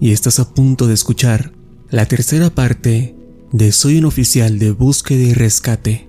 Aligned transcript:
y 0.00 0.12
estás 0.12 0.38
a 0.38 0.54
punto 0.54 0.86
de 0.86 0.94
escuchar 0.94 1.52
la 1.90 2.06
tercera 2.06 2.50
parte 2.50 3.16
de 3.52 3.72
Soy 3.72 3.98
un 3.98 4.04
oficial 4.04 4.58
de 4.58 4.70
búsqueda 4.70 5.22
y 5.22 5.32
rescate. 5.32 6.08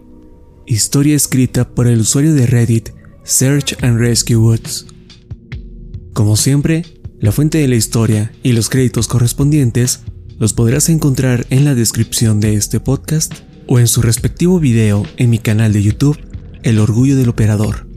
Historia 0.68 1.16
escrita 1.16 1.70
por 1.70 1.88
el 1.88 2.02
usuario 2.02 2.34
de 2.34 2.46
Reddit 2.46 2.90
Search 3.24 3.78
and 3.84 4.00
Rescue 4.00 4.36
Woods. 4.36 4.88
Como 6.14 6.36
siempre, 6.36 6.86
la 7.20 7.32
fuente 7.32 7.58
de 7.58 7.68
la 7.68 7.76
historia 7.76 8.32
y 8.44 8.52
los 8.52 8.70
créditos 8.70 9.08
correspondientes 9.08 10.02
los 10.38 10.54
podrás 10.54 10.90
encontrar 10.90 11.46
en 11.50 11.66
la 11.66 11.76
descripción 11.76 12.40
de 12.40 12.56
este 12.56 12.80
podcast 12.80 13.34
o 13.68 13.80
en 13.80 13.88
su 13.88 14.02
respectivo 14.02 14.60
video 14.60 15.06
en 15.18 15.30
mi 15.30 15.38
canal 15.38 15.74
de 15.74 15.84
YouTube 15.84 16.20
El 16.64 16.80
Orgullo 16.80 17.16
del 17.16 17.30
Operador. 17.30 17.88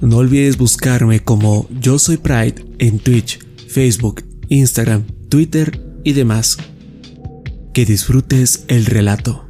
No 0.00 0.18
olvides 0.18 0.58
buscarme 0.58 1.20
como 1.20 1.68
Yo 1.80 1.98
Soy 1.98 2.18
Pride 2.18 2.64
en 2.78 2.98
Twitch, 2.98 3.38
Facebook, 3.68 4.22
Instagram, 4.48 5.04
Twitter 5.28 5.80
y 6.04 6.12
demás. 6.12 6.58
Que 7.74 7.84
disfrutes 7.84 8.64
el 8.68 8.86
relato. 8.86 9.46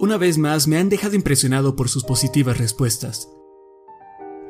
Una 0.00 0.16
vez 0.16 0.38
más 0.38 0.68
me 0.68 0.78
han 0.78 0.88
dejado 0.88 1.16
impresionado 1.16 1.74
por 1.74 1.88
sus 1.88 2.04
positivas 2.04 2.56
respuestas. 2.56 3.28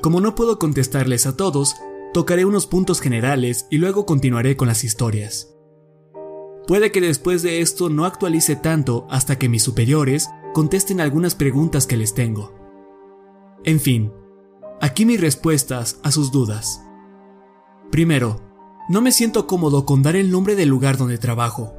Como 0.02 0.20
no 0.20 0.34
puedo 0.34 0.58
contestarles 0.58 1.26
a 1.26 1.36
todos, 1.36 1.74
tocaré 2.12 2.44
unos 2.44 2.66
puntos 2.66 3.00
generales 3.00 3.66
y 3.70 3.78
luego 3.78 4.04
continuaré 4.04 4.56
con 4.56 4.68
las 4.68 4.84
historias. 4.84 5.57
Puede 6.68 6.92
que 6.92 7.00
después 7.00 7.42
de 7.42 7.62
esto 7.62 7.88
no 7.88 8.04
actualice 8.04 8.54
tanto 8.54 9.06
hasta 9.08 9.38
que 9.38 9.48
mis 9.48 9.62
superiores 9.62 10.28
contesten 10.52 11.00
algunas 11.00 11.34
preguntas 11.34 11.86
que 11.86 11.96
les 11.96 12.12
tengo. 12.12 12.54
En 13.64 13.80
fin, 13.80 14.12
aquí 14.78 15.06
mis 15.06 15.18
respuestas 15.18 15.98
a 16.02 16.10
sus 16.10 16.30
dudas. 16.30 16.82
Primero, 17.90 18.42
no 18.90 19.00
me 19.00 19.12
siento 19.12 19.46
cómodo 19.46 19.86
con 19.86 20.02
dar 20.02 20.14
el 20.14 20.30
nombre 20.30 20.56
del 20.56 20.68
lugar 20.68 20.98
donde 20.98 21.16
trabajo. 21.16 21.74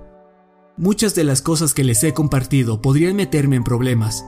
Muchas 0.75 1.13
de 1.13 1.23
las 1.23 1.43
cosas 1.43 1.75
que 1.75 1.83
les 1.83 2.03
he 2.03 2.15
compartido 2.15 2.81
podrían 2.81 3.15
meterme 3.15 3.57
en 3.57 3.63
problemas, 3.63 4.25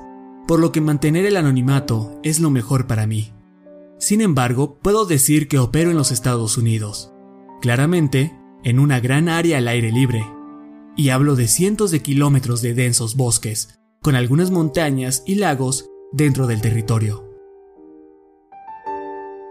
por 0.47 0.59
lo 0.59 0.71
que 0.71 0.79
mantener 0.79 1.25
el 1.25 1.37
anonimato 1.37 2.19
es 2.21 2.39
lo 2.39 2.51
mejor 2.51 2.85
para 2.85 3.07
mí. 3.07 3.33
Sin 3.97 4.21
embargo, 4.21 4.77
puedo 4.79 5.05
decir 5.05 5.47
que 5.47 5.57
opero 5.57 5.89
en 5.89 5.97
los 5.97 6.11
Estados 6.11 6.55
Unidos, 6.59 7.11
claramente 7.61 8.37
en 8.63 8.77
una 8.77 8.99
gran 8.99 9.27
área 9.27 9.57
al 9.57 9.67
aire 9.67 9.91
libre, 9.91 10.23
y 10.95 11.09
hablo 11.09 11.35
de 11.35 11.47
cientos 11.47 11.91
de 11.91 12.01
kilómetros 12.01 12.61
de 12.61 12.73
densos 12.73 13.15
bosques, 13.15 13.79
con 14.01 14.15
algunas 14.15 14.51
montañas 14.51 15.23
y 15.25 15.35
lagos 15.35 15.89
dentro 16.11 16.47
del 16.47 16.61
territorio. 16.61 17.27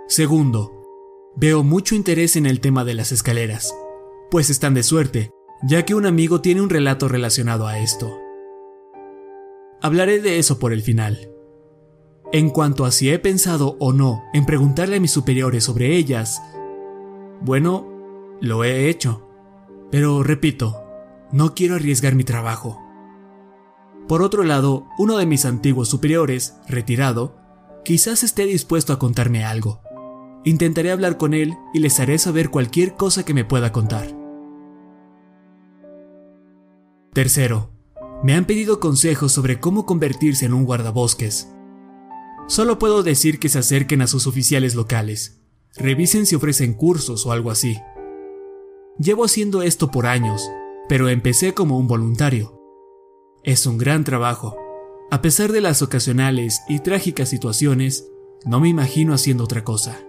Segundo, 0.09 1.33
veo 1.37 1.63
mucho 1.63 1.95
interés 1.95 2.37
en 2.37 2.47
el 2.47 2.61
tema 2.61 2.85
de 2.85 2.95
las 2.95 3.13
escaleras, 3.13 3.75
pues 4.31 4.51
están 4.51 4.75
de 4.75 4.83
suerte, 4.83 5.31
ya 5.63 5.85
que 5.85 5.95
un 5.95 6.07
amigo 6.07 6.41
tiene 6.41 6.61
un 6.61 6.71
relato 6.71 7.09
relacionado 7.09 7.67
a 7.67 7.79
esto. 7.79 8.19
Hablaré 9.81 10.21
de 10.21 10.39
eso 10.39 10.59
por 10.59 10.73
el 10.73 10.83
final. 10.83 11.31
En 12.33 12.51
cuanto 12.51 12.85
a 12.85 12.91
si 12.91 13.11
he 13.11 13.19
pensado 13.19 13.77
o 13.81 13.93
no 13.93 14.23
en 14.33 14.47
preguntarle 14.47 14.97
a 14.97 15.01
mis 15.01 15.11
superiores 15.11 15.65
sobre 15.65 15.97
ellas, 15.97 16.43
bueno, 17.41 17.89
lo 18.41 18.65
he 18.65 18.89
hecho. 18.89 19.27
Pero 19.91 20.23
repito, 20.23 20.90
no 21.33 21.55
quiero 21.55 21.77
arriesgar 21.77 22.15
mi 22.15 22.25
trabajo. 22.25 22.81
Por 24.09 24.23
otro 24.23 24.43
lado, 24.43 24.89
uno 24.99 25.19
de 25.19 25.27
mis 25.27 25.45
antiguos 25.45 25.89
superiores, 25.89 26.57
retirado, 26.69 27.37
quizás 27.85 28.25
esté 28.25 28.45
dispuesto 28.45 28.93
a 28.93 28.99
contarme 28.99 29.45
algo. 29.45 29.81
Intentaré 30.45 30.91
hablar 30.91 31.17
con 31.17 31.35
él 31.35 31.55
y 31.73 31.81
les 31.81 32.01
haré 32.01 32.19
saber 32.19 32.51
cualquier 32.51 32.95
cosa 32.95 33.25
que 33.25 33.35
me 33.35 33.45
pueda 33.45 33.73
contar. 33.73 34.17
Tercero, 37.13 37.71
me 38.23 38.35
han 38.35 38.47
pedido 38.47 38.81
consejos 38.81 39.33
sobre 39.33 39.61
cómo 39.61 39.87
convertirse 39.87 40.47
en 40.47 40.55
un 40.55 40.65
guardabosques. 40.65 41.49
Solo 42.49 42.79
puedo 42.79 43.03
decir 43.03 43.39
que 43.39 43.49
se 43.49 43.59
acerquen 43.59 44.03
a 44.03 44.07
sus 44.07 44.27
oficiales 44.27 44.75
locales, 44.75 45.41
revisen 45.77 46.27
si 46.27 46.35
ofrecen 46.35 46.75
cursos 46.75 47.27
o 47.27 47.33
algo 47.33 47.51
así. 47.51 47.79
Llevo 48.99 49.25
haciendo 49.25 49.63
esto 49.63 49.91
por 49.91 50.07
años, 50.07 50.43
pero 50.91 51.09
empecé 51.09 51.55
como 51.55 51.79
un 51.79 51.87
voluntario. 51.87 52.61
Es 53.45 53.65
un 53.65 53.79
gran 53.79 54.03
trabajo. 54.03 54.57
A 55.13 55.23
pesar 55.23 55.53
de 55.53 55.61
las 55.61 55.83
ocasionales 55.83 56.63
y 56.69 56.81
trágicas 56.81 57.29
situaciones, 57.29 58.11
no 58.45 58.59
me 58.59 58.69
imagino 58.69 59.15
haciendo 59.15 59.45
otra 59.45 59.63
cosa. 59.63 60.01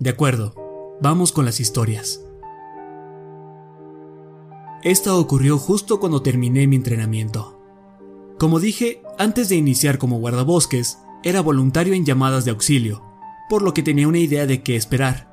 De 0.00 0.10
acuerdo, 0.10 0.52
vamos 1.00 1.30
con 1.30 1.44
las 1.44 1.60
historias. 1.60 2.26
Esta 4.82 5.14
ocurrió 5.14 5.56
justo 5.56 6.00
cuando 6.00 6.20
terminé 6.20 6.66
mi 6.66 6.74
entrenamiento. 6.74 7.56
Como 8.36 8.58
dije, 8.58 9.00
antes 9.16 9.48
de 9.48 9.54
iniciar 9.54 9.98
como 9.98 10.18
guardabosques, 10.18 10.98
era 11.22 11.40
voluntario 11.40 11.94
en 11.94 12.04
llamadas 12.04 12.44
de 12.44 12.50
auxilio, 12.50 13.00
por 13.48 13.62
lo 13.62 13.72
que 13.74 13.84
tenía 13.84 14.08
una 14.08 14.18
idea 14.18 14.44
de 14.44 14.64
qué 14.64 14.74
esperar. 14.74 15.32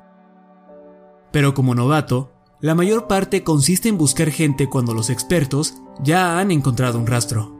Pero 1.32 1.52
como 1.52 1.74
novato, 1.74 2.31
la 2.62 2.76
mayor 2.76 3.08
parte 3.08 3.42
consiste 3.42 3.88
en 3.88 3.98
buscar 3.98 4.30
gente 4.30 4.68
cuando 4.68 4.94
los 4.94 5.10
expertos 5.10 5.82
ya 6.00 6.38
han 6.38 6.52
encontrado 6.52 6.96
un 6.96 7.08
rastro. 7.08 7.58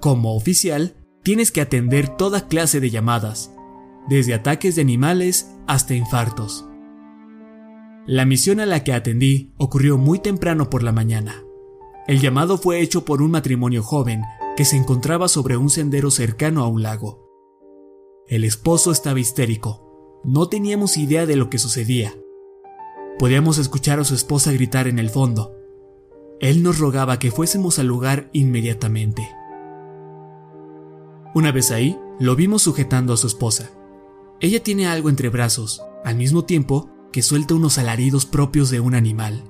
Como 0.00 0.34
oficial, 0.34 0.96
tienes 1.22 1.52
que 1.52 1.60
atender 1.60 2.08
toda 2.08 2.48
clase 2.48 2.80
de 2.80 2.90
llamadas, 2.90 3.54
desde 4.08 4.34
ataques 4.34 4.74
de 4.74 4.82
animales 4.82 5.54
hasta 5.68 5.94
infartos. 5.94 6.66
La 8.06 8.26
misión 8.26 8.58
a 8.58 8.66
la 8.66 8.82
que 8.82 8.92
atendí 8.92 9.54
ocurrió 9.56 9.98
muy 9.98 10.18
temprano 10.18 10.68
por 10.68 10.82
la 10.82 10.90
mañana. 10.90 11.44
El 12.08 12.20
llamado 12.20 12.58
fue 12.58 12.80
hecho 12.80 13.04
por 13.04 13.22
un 13.22 13.30
matrimonio 13.30 13.84
joven 13.84 14.22
que 14.56 14.64
se 14.64 14.76
encontraba 14.76 15.28
sobre 15.28 15.56
un 15.56 15.70
sendero 15.70 16.10
cercano 16.10 16.64
a 16.64 16.66
un 16.66 16.82
lago. 16.82 17.24
El 18.26 18.42
esposo 18.42 18.90
estaba 18.90 19.20
histérico, 19.20 20.20
no 20.24 20.48
teníamos 20.48 20.96
idea 20.96 21.24
de 21.24 21.36
lo 21.36 21.50
que 21.50 21.58
sucedía. 21.58 22.14
Podíamos 23.18 23.58
escuchar 23.58 24.00
a 24.00 24.04
su 24.04 24.14
esposa 24.14 24.50
gritar 24.50 24.88
en 24.88 24.98
el 24.98 25.08
fondo. 25.08 25.54
Él 26.40 26.64
nos 26.64 26.78
rogaba 26.78 27.20
que 27.20 27.30
fuésemos 27.30 27.78
al 27.78 27.86
lugar 27.86 28.28
inmediatamente. 28.32 29.28
Una 31.32 31.52
vez 31.52 31.70
ahí, 31.70 31.96
lo 32.18 32.34
vimos 32.34 32.62
sujetando 32.62 33.12
a 33.12 33.16
su 33.16 33.28
esposa. 33.28 33.70
Ella 34.40 34.62
tiene 34.62 34.88
algo 34.88 35.10
entre 35.10 35.28
brazos, 35.28 35.80
al 36.04 36.16
mismo 36.16 36.44
tiempo 36.44 36.90
que 37.12 37.22
suelta 37.22 37.54
unos 37.54 37.78
alaridos 37.78 38.26
propios 38.26 38.68
de 38.70 38.80
un 38.80 38.96
animal. 38.96 39.44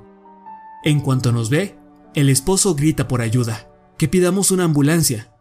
En 0.85 1.01
cuanto 1.01 1.33
nos 1.33 1.49
ve, 1.49 1.79
el 2.15 2.29
esposo 2.29 2.75
grita 2.75 3.09
por 3.09 3.23
ayuda, 3.23 3.71
que 3.97 4.09
pidamos 4.09 4.51
una 4.51 4.65
ambulancia. 4.65 5.35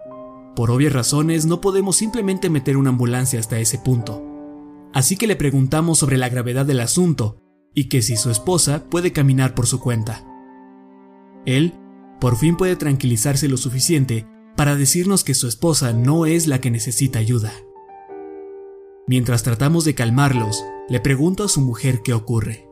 Por 0.56 0.72
obvias 0.72 0.94
razones 0.94 1.46
no 1.46 1.60
podemos 1.60 1.98
simplemente 1.98 2.50
meter 2.50 2.78
una 2.78 2.92
ambulancia 2.92 3.40
hasta 3.40 3.60
ese 3.60 3.80
punto. 3.80 4.24
Así 4.94 5.18
que 5.18 5.28
le 5.28 5.36
preguntamos 5.36 6.00
sobre 6.00 6.18
la 6.18 6.30
gravedad 6.30 6.66
del 6.66 6.80
asunto 6.80 7.43
y 7.74 7.86
que 7.86 8.02
si 8.02 8.16
su 8.16 8.30
esposa 8.30 8.86
puede 8.90 9.12
caminar 9.12 9.56
por 9.56 9.68
su 9.68 9.80
cuenta. 9.80 10.26
Él, 11.46 11.74
por 12.20 12.38
fin 12.38 12.56
puede 12.56 12.76
tranquilizarse 12.76 13.48
lo 13.48 13.58
suficiente 13.58 14.28
para 14.56 14.76
decirnos 14.76 15.24
que 15.24 15.34
su 15.34 15.48
esposa 15.48 15.94
no 15.94 16.26
es 16.26 16.48
la 16.48 16.62
que 16.62 16.72
necesita 16.72 17.20
ayuda. 17.20 17.52
Mientras 19.08 19.44
tratamos 19.44 19.84
de 19.84 19.96
calmarlos, 19.96 20.64
le 20.88 21.00
pregunto 21.00 21.44
a 21.44 21.50
su 21.50 21.62
mujer 21.62 22.02
qué 22.04 22.14
ocurre. 22.14 22.70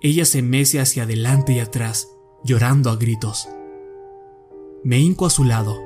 Ella 0.00 0.24
se 0.24 0.42
mece 0.42 0.80
hacia 0.80 1.02
adelante 1.02 1.52
y 1.52 1.58
atrás, 1.58 2.08
llorando 2.44 2.90
a 2.90 2.96
gritos. 2.96 3.48
Me 4.84 4.98
hinco 5.00 5.26
a 5.26 5.30
su 5.30 5.44
lado. 5.44 5.78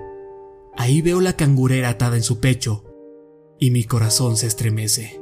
Ahí 0.76 1.02
veo 1.02 1.20
la 1.20 1.34
cangurera 1.34 1.88
atada 1.88 2.16
en 2.16 2.22
su 2.22 2.38
pecho 2.40 2.84
y 3.58 3.70
mi 3.70 3.84
corazón 3.84 4.36
se 4.36 4.46
estremece. 4.46 5.21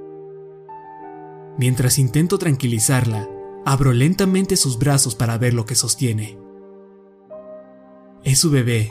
Mientras 1.60 1.98
intento 1.98 2.38
tranquilizarla, 2.38 3.28
abro 3.66 3.92
lentamente 3.92 4.56
sus 4.56 4.78
brazos 4.78 5.14
para 5.14 5.36
ver 5.36 5.52
lo 5.52 5.66
que 5.66 5.74
sostiene. 5.74 6.38
Es 8.24 8.38
su 8.38 8.50
bebé, 8.50 8.90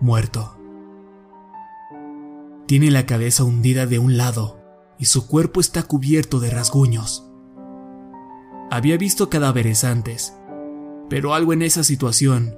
muerto. 0.00 0.56
Tiene 2.66 2.92
la 2.92 3.04
cabeza 3.04 3.42
hundida 3.42 3.86
de 3.86 3.98
un 3.98 4.16
lado 4.16 4.60
y 4.96 5.06
su 5.06 5.26
cuerpo 5.26 5.58
está 5.58 5.82
cubierto 5.82 6.38
de 6.38 6.50
rasguños. 6.50 7.28
Había 8.70 8.96
visto 8.96 9.28
cadáveres 9.28 9.82
antes, 9.82 10.38
pero 11.10 11.34
algo 11.34 11.52
en 11.52 11.62
esa 11.62 11.82
situación 11.82 12.56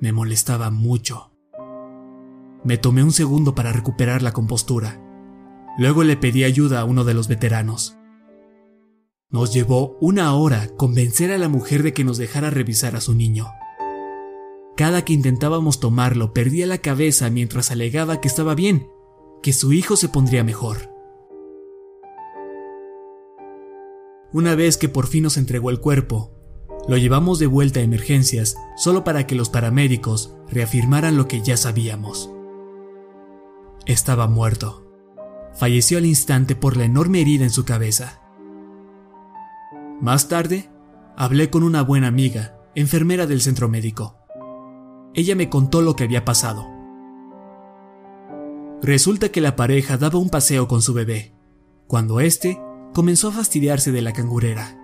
me 0.00 0.12
molestaba 0.12 0.70
mucho. 0.70 1.32
Me 2.62 2.76
tomé 2.76 3.02
un 3.04 3.12
segundo 3.12 3.54
para 3.54 3.72
recuperar 3.72 4.20
la 4.20 4.34
compostura. 4.34 5.00
Luego 5.78 6.04
le 6.04 6.18
pedí 6.18 6.44
ayuda 6.44 6.80
a 6.80 6.84
uno 6.84 7.04
de 7.04 7.14
los 7.14 7.26
veteranos. 7.26 7.96
Nos 9.32 9.54
llevó 9.54 9.96
una 10.00 10.34
hora 10.34 10.70
convencer 10.76 11.30
a 11.30 11.38
la 11.38 11.48
mujer 11.48 11.84
de 11.84 11.92
que 11.92 12.02
nos 12.02 12.18
dejara 12.18 12.50
revisar 12.50 12.96
a 12.96 13.00
su 13.00 13.14
niño. 13.14 13.46
Cada 14.76 15.04
que 15.04 15.12
intentábamos 15.12 15.78
tomarlo 15.78 16.32
perdía 16.32 16.66
la 16.66 16.78
cabeza 16.78 17.30
mientras 17.30 17.70
alegaba 17.70 18.20
que 18.20 18.26
estaba 18.26 18.56
bien, 18.56 18.88
que 19.40 19.52
su 19.52 19.72
hijo 19.72 19.94
se 19.94 20.08
pondría 20.08 20.42
mejor. 20.42 20.90
Una 24.32 24.56
vez 24.56 24.76
que 24.76 24.88
por 24.88 25.06
fin 25.06 25.22
nos 25.22 25.36
entregó 25.36 25.70
el 25.70 25.78
cuerpo, 25.78 26.32
lo 26.88 26.96
llevamos 26.96 27.38
de 27.38 27.46
vuelta 27.46 27.78
a 27.78 27.84
emergencias 27.84 28.56
solo 28.76 29.04
para 29.04 29.28
que 29.28 29.36
los 29.36 29.48
paramédicos 29.48 30.34
reafirmaran 30.48 31.16
lo 31.16 31.28
que 31.28 31.40
ya 31.40 31.56
sabíamos. 31.56 32.32
Estaba 33.86 34.26
muerto. 34.26 34.90
Falleció 35.54 35.98
al 35.98 36.06
instante 36.06 36.56
por 36.56 36.76
la 36.76 36.84
enorme 36.84 37.20
herida 37.20 37.44
en 37.44 37.50
su 37.50 37.64
cabeza. 37.64 38.19
Más 40.00 40.28
tarde, 40.28 40.70
hablé 41.14 41.50
con 41.50 41.62
una 41.62 41.82
buena 41.82 42.06
amiga, 42.06 42.56
enfermera 42.74 43.26
del 43.26 43.42
centro 43.42 43.68
médico. 43.68 44.16
Ella 45.14 45.36
me 45.36 45.50
contó 45.50 45.82
lo 45.82 45.94
que 45.94 46.04
había 46.04 46.24
pasado. 46.24 46.66
Resulta 48.80 49.28
que 49.28 49.42
la 49.42 49.56
pareja 49.56 49.98
daba 49.98 50.18
un 50.18 50.30
paseo 50.30 50.68
con 50.68 50.80
su 50.80 50.94
bebé, 50.94 51.34
cuando 51.86 52.20
éste 52.20 52.58
comenzó 52.94 53.28
a 53.28 53.32
fastidiarse 53.32 53.92
de 53.92 54.00
la 54.00 54.14
cangurera. 54.14 54.78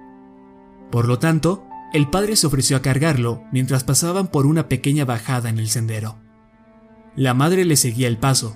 Por 0.91 1.09
lo 1.09 1.19
tanto, 1.19 1.65
el 1.95 2.11
padre 2.11 2.37
se 2.37 2.47
ofreció 2.47 2.77
a 2.77 2.83
cargarlo 2.83 3.43
mientras 3.53 3.85
pasaban 3.85 4.27
por 4.27 4.45
una 4.45 4.69
pequeña 4.69 5.07
bajada 5.07 5.49
en 5.49 5.59
el 5.59 5.69
sendero. 5.69 6.19
La 7.15 7.33
madre 7.33 7.65
le 7.65 7.77
seguía 7.77 8.09
el 8.09 8.19
paso, 8.19 8.55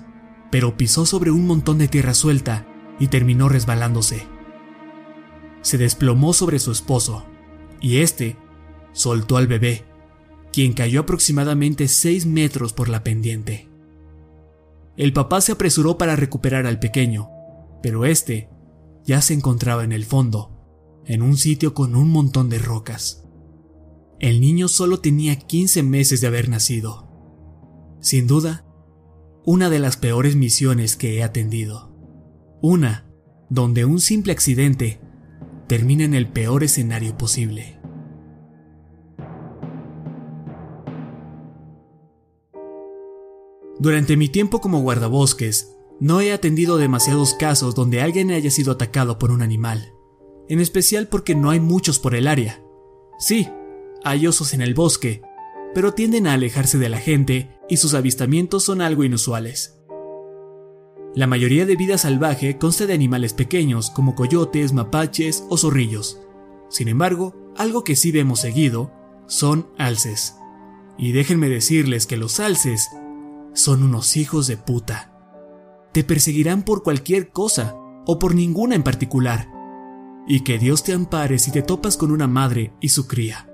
pero 0.51 0.77
pisó 0.77 1.07
sobre 1.07 1.31
un 1.31 1.47
montón 1.47 1.79
de 1.79 1.87
tierra 1.87 2.13
suelta 2.13 2.67
y 2.99 3.07
terminó 3.07 3.49
resbalándose. 3.49 4.27
Se 5.61 5.77
desplomó 5.77 6.33
sobre 6.33 6.59
su 6.59 6.71
esposo, 6.71 7.25
y 7.79 7.97
éste 7.97 8.37
soltó 8.93 9.37
al 9.37 9.47
bebé, 9.47 9.85
quien 10.51 10.73
cayó 10.73 11.01
aproximadamente 11.01 11.87
6 11.87 12.25
metros 12.25 12.73
por 12.73 12.89
la 12.89 13.03
pendiente. 13.03 13.69
El 14.97 15.13
papá 15.13 15.41
se 15.41 15.51
apresuró 15.51 15.97
para 15.97 16.15
recuperar 16.15 16.65
al 16.65 16.79
pequeño, 16.79 17.29
pero 17.81 18.05
este 18.05 18.49
ya 19.05 19.21
se 19.21 19.33
encontraba 19.33 19.83
en 19.83 19.91
el 19.91 20.05
fondo, 20.05 20.51
en 21.05 21.21
un 21.21 21.37
sitio 21.37 21.73
con 21.73 21.95
un 21.95 22.09
montón 22.09 22.49
de 22.49 22.59
rocas. 22.59 23.23
El 24.19 24.39
niño 24.39 24.67
solo 24.67 24.99
tenía 24.99 25.35
15 25.35 25.81
meses 25.81 26.21
de 26.21 26.27
haber 26.27 26.49
nacido. 26.49 27.07
Sin 28.01 28.27
duda, 28.27 28.65
una 29.43 29.69
de 29.71 29.79
las 29.79 29.97
peores 29.97 30.35
misiones 30.35 30.95
que 30.95 31.17
he 31.17 31.23
atendido. 31.23 31.91
Una 32.61 33.07
donde 33.49 33.85
un 33.85 33.99
simple 33.99 34.31
accidente 34.31 35.01
termina 35.71 36.03
en 36.03 36.13
el 36.13 36.27
peor 36.27 36.65
escenario 36.65 37.17
posible. 37.17 37.79
Durante 43.79 44.17
mi 44.17 44.27
tiempo 44.27 44.59
como 44.59 44.81
guardabosques, 44.81 45.77
no 46.01 46.19
he 46.19 46.33
atendido 46.33 46.75
demasiados 46.75 47.35
casos 47.35 47.73
donde 47.73 48.01
alguien 48.01 48.31
haya 48.31 48.51
sido 48.51 48.73
atacado 48.73 49.17
por 49.17 49.31
un 49.31 49.41
animal, 49.41 49.93
en 50.49 50.59
especial 50.59 51.07
porque 51.07 51.35
no 51.35 51.51
hay 51.51 51.61
muchos 51.61 51.99
por 51.99 52.15
el 52.15 52.27
área. 52.27 52.61
Sí, 53.17 53.47
hay 54.03 54.27
osos 54.27 54.53
en 54.53 54.59
el 54.59 54.73
bosque, 54.73 55.21
pero 55.73 55.93
tienden 55.93 56.27
a 56.27 56.33
alejarse 56.33 56.79
de 56.79 56.89
la 56.89 56.97
gente 56.97 57.57
y 57.69 57.77
sus 57.77 57.93
avistamientos 57.93 58.65
son 58.65 58.81
algo 58.81 59.05
inusuales. 59.05 59.80
La 61.13 61.27
mayoría 61.27 61.65
de 61.65 61.75
vida 61.75 61.97
salvaje 61.97 62.57
consta 62.57 62.85
de 62.85 62.93
animales 62.93 63.33
pequeños 63.33 63.89
como 63.89 64.15
coyotes, 64.15 64.73
mapaches 64.73 65.43
o 65.49 65.57
zorrillos. 65.57 66.19
Sin 66.69 66.87
embargo, 66.87 67.35
algo 67.57 67.83
que 67.83 67.95
sí 67.95 68.11
vemos 68.11 68.39
seguido 68.39 68.91
son 69.27 69.67
alces. 69.77 70.35
Y 70.97 71.11
déjenme 71.11 71.49
decirles 71.49 72.07
que 72.07 72.17
los 72.17 72.39
alces 72.39 72.89
son 73.53 73.83
unos 73.83 74.15
hijos 74.15 74.47
de 74.47 74.57
puta 74.57 75.11
te 75.91 76.03
perseguirán 76.03 76.63
por 76.63 76.83
cualquier 76.83 77.29
cosa 77.29 77.75
o 78.05 78.17
por 78.17 78.33
ninguna 78.33 78.75
en 78.75 78.83
particular. 78.83 79.49
Y 80.27 80.41
que 80.41 80.57
Dios 80.57 80.83
te 80.83 80.93
ampare 80.93 81.39
si 81.39 81.51
te 81.51 81.61
topas 81.61 81.97
con 81.97 82.11
una 82.11 82.27
madre 82.27 82.73
y 82.79 82.89
su 82.89 83.07
cría. 83.07 83.49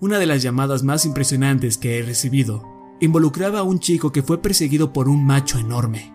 Una 0.00 0.18
de 0.18 0.26
las 0.26 0.42
llamadas 0.42 0.82
más 0.82 1.06
impresionantes 1.06 1.78
que 1.78 1.98
he 1.98 2.02
recibido 2.02 2.62
involucraba 3.00 3.60
a 3.60 3.62
un 3.62 3.78
chico 3.78 4.12
que 4.12 4.22
fue 4.22 4.42
perseguido 4.42 4.92
por 4.92 5.08
un 5.08 5.24
macho 5.24 5.58
enorme. 5.58 6.13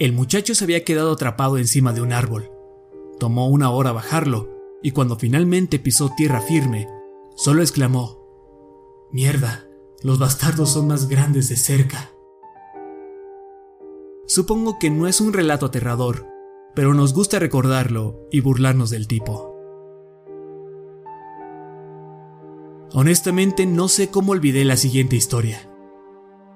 El 0.00 0.14
muchacho 0.14 0.54
se 0.54 0.64
había 0.64 0.82
quedado 0.82 1.12
atrapado 1.12 1.58
encima 1.58 1.92
de 1.92 2.00
un 2.00 2.14
árbol. 2.14 2.50
Tomó 3.18 3.50
una 3.50 3.70
hora 3.70 3.92
bajarlo, 3.92 4.48
y 4.82 4.92
cuando 4.92 5.16
finalmente 5.16 5.78
pisó 5.78 6.10
tierra 6.16 6.40
firme, 6.40 6.88
solo 7.36 7.60
exclamó, 7.60 8.18
Mierda, 9.12 9.66
los 10.02 10.18
bastardos 10.18 10.70
son 10.70 10.86
más 10.88 11.06
grandes 11.06 11.50
de 11.50 11.56
cerca. 11.56 12.12
Supongo 14.26 14.78
que 14.78 14.88
no 14.88 15.06
es 15.06 15.20
un 15.20 15.34
relato 15.34 15.66
aterrador, 15.66 16.26
pero 16.74 16.94
nos 16.94 17.12
gusta 17.12 17.38
recordarlo 17.38 18.26
y 18.32 18.40
burlarnos 18.40 18.88
del 18.88 19.06
tipo. 19.06 19.54
Honestamente 22.94 23.66
no 23.66 23.88
sé 23.88 24.08
cómo 24.08 24.32
olvidé 24.32 24.64
la 24.64 24.78
siguiente 24.78 25.16
historia. 25.16 25.68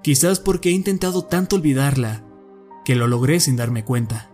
Quizás 0.03 0.41
porque 0.41 0.71
he 0.71 0.73
intentado 0.73 1.27
tanto 1.27 1.57
olvidarla 1.57 2.24
que 2.85 2.95
lo 2.95 3.07
logré 3.07 3.41
sin 3.41 3.57
darme 3.57 3.85
cuenta. 3.85 4.31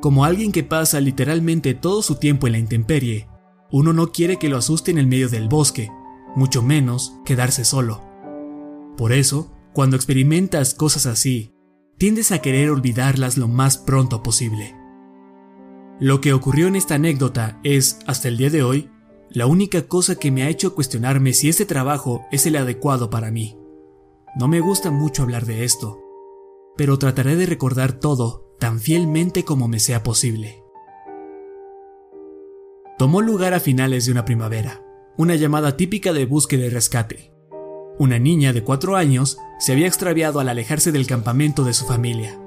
Como 0.00 0.24
alguien 0.24 0.52
que 0.52 0.62
pasa 0.62 1.00
literalmente 1.00 1.74
todo 1.74 2.02
su 2.02 2.16
tiempo 2.16 2.46
en 2.46 2.52
la 2.52 2.58
intemperie, 2.58 3.28
uno 3.70 3.92
no 3.92 4.12
quiere 4.12 4.38
que 4.38 4.48
lo 4.48 4.58
asusten 4.58 4.98
en 4.98 5.08
medio 5.08 5.28
del 5.28 5.48
bosque, 5.48 5.90
mucho 6.36 6.62
menos 6.62 7.16
quedarse 7.24 7.64
solo. 7.64 8.02
Por 8.96 9.12
eso, 9.12 9.50
cuando 9.72 9.96
experimentas 9.96 10.74
cosas 10.74 11.06
así, 11.06 11.54
tiendes 11.96 12.32
a 12.32 12.40
querer 12.40 12.70
olvidarlas 12.70 13.38
lo 13.38 13.48
más 13.48 13.78
pronto 13.78 14.22
posible. 14.22 14.76
Lo 16.00 16.20
que 16.20 16.32
ocurrió 16.32 16.66
en 16.68 16.76
esta 16.76 16.96
anécdota 16.96 17.58
es, 17.64 17.98
hasta 18.06 18.28
el 18.28 18.36
día 18.36 18.50
de 18.50 18.62
hoy, 18.62 18.90
la 19.30 19.46
única 19.46 19.88
cosa 19.88 20.16
que 20.16 20.30
me 20.30 20.42
ha 20.42 20.48
hecho 20.48 20.74
cuestionarme 20.74 21.32
si 21.32 21.48
este 21.48 21.64
trabajo 21.64 22.26
es 22.30 22.46
el 22.46 22.56
adecuado 22.56 23.10
para 23.10 23.30
mí. 23.30 23.56
No 24.36 24.48
me 24.48 24.60
gusta 24.60 24.90
mucho 24.90 25.22
hablar 25.22 25.46
de 25.46 25.64
esto, 25.64 26.03
pero 26.76 26.98
trataré 26.98 27.36
de 27.36 27.46
recordar 27.46 27.92
todo 27.92 28.44
tan 28.58 28.80
fielmente 28.80 29.44
como 29.44 29.68
me 29.68 29.80
sea 29.80 30.02
posible. 30.02 30.62
Tomó 32.98 33.22
lugar 33.22 33.54
a 33.54 33.60
finales 33.60 34.06
de 34.06 34.12
una 34.12 34.24
primavera, 34.24 34.82
una 35.16 35.34
llamada 35.34 35.76
típica 35.76 36.12
de 36.12 36.26
búsqueda 36.26 36.66
y 36.66 36.68
rescate. 36.68 37.32
Una 37.98 38.18
niña 38.18 38.52
de 38.52 38.64
cuatro 38.64 38.96
años 38.96 39.38
se 39.58 39.72
había 39.72 39.86
extraviado 39.86 40.40
al 40.40 40.48
alejarse 40.48 40.92
del 40.92 41.06
campamento 41.06 41.64
de 41.64 41.74
su 41.74 41.86
familia. 41.86 42.40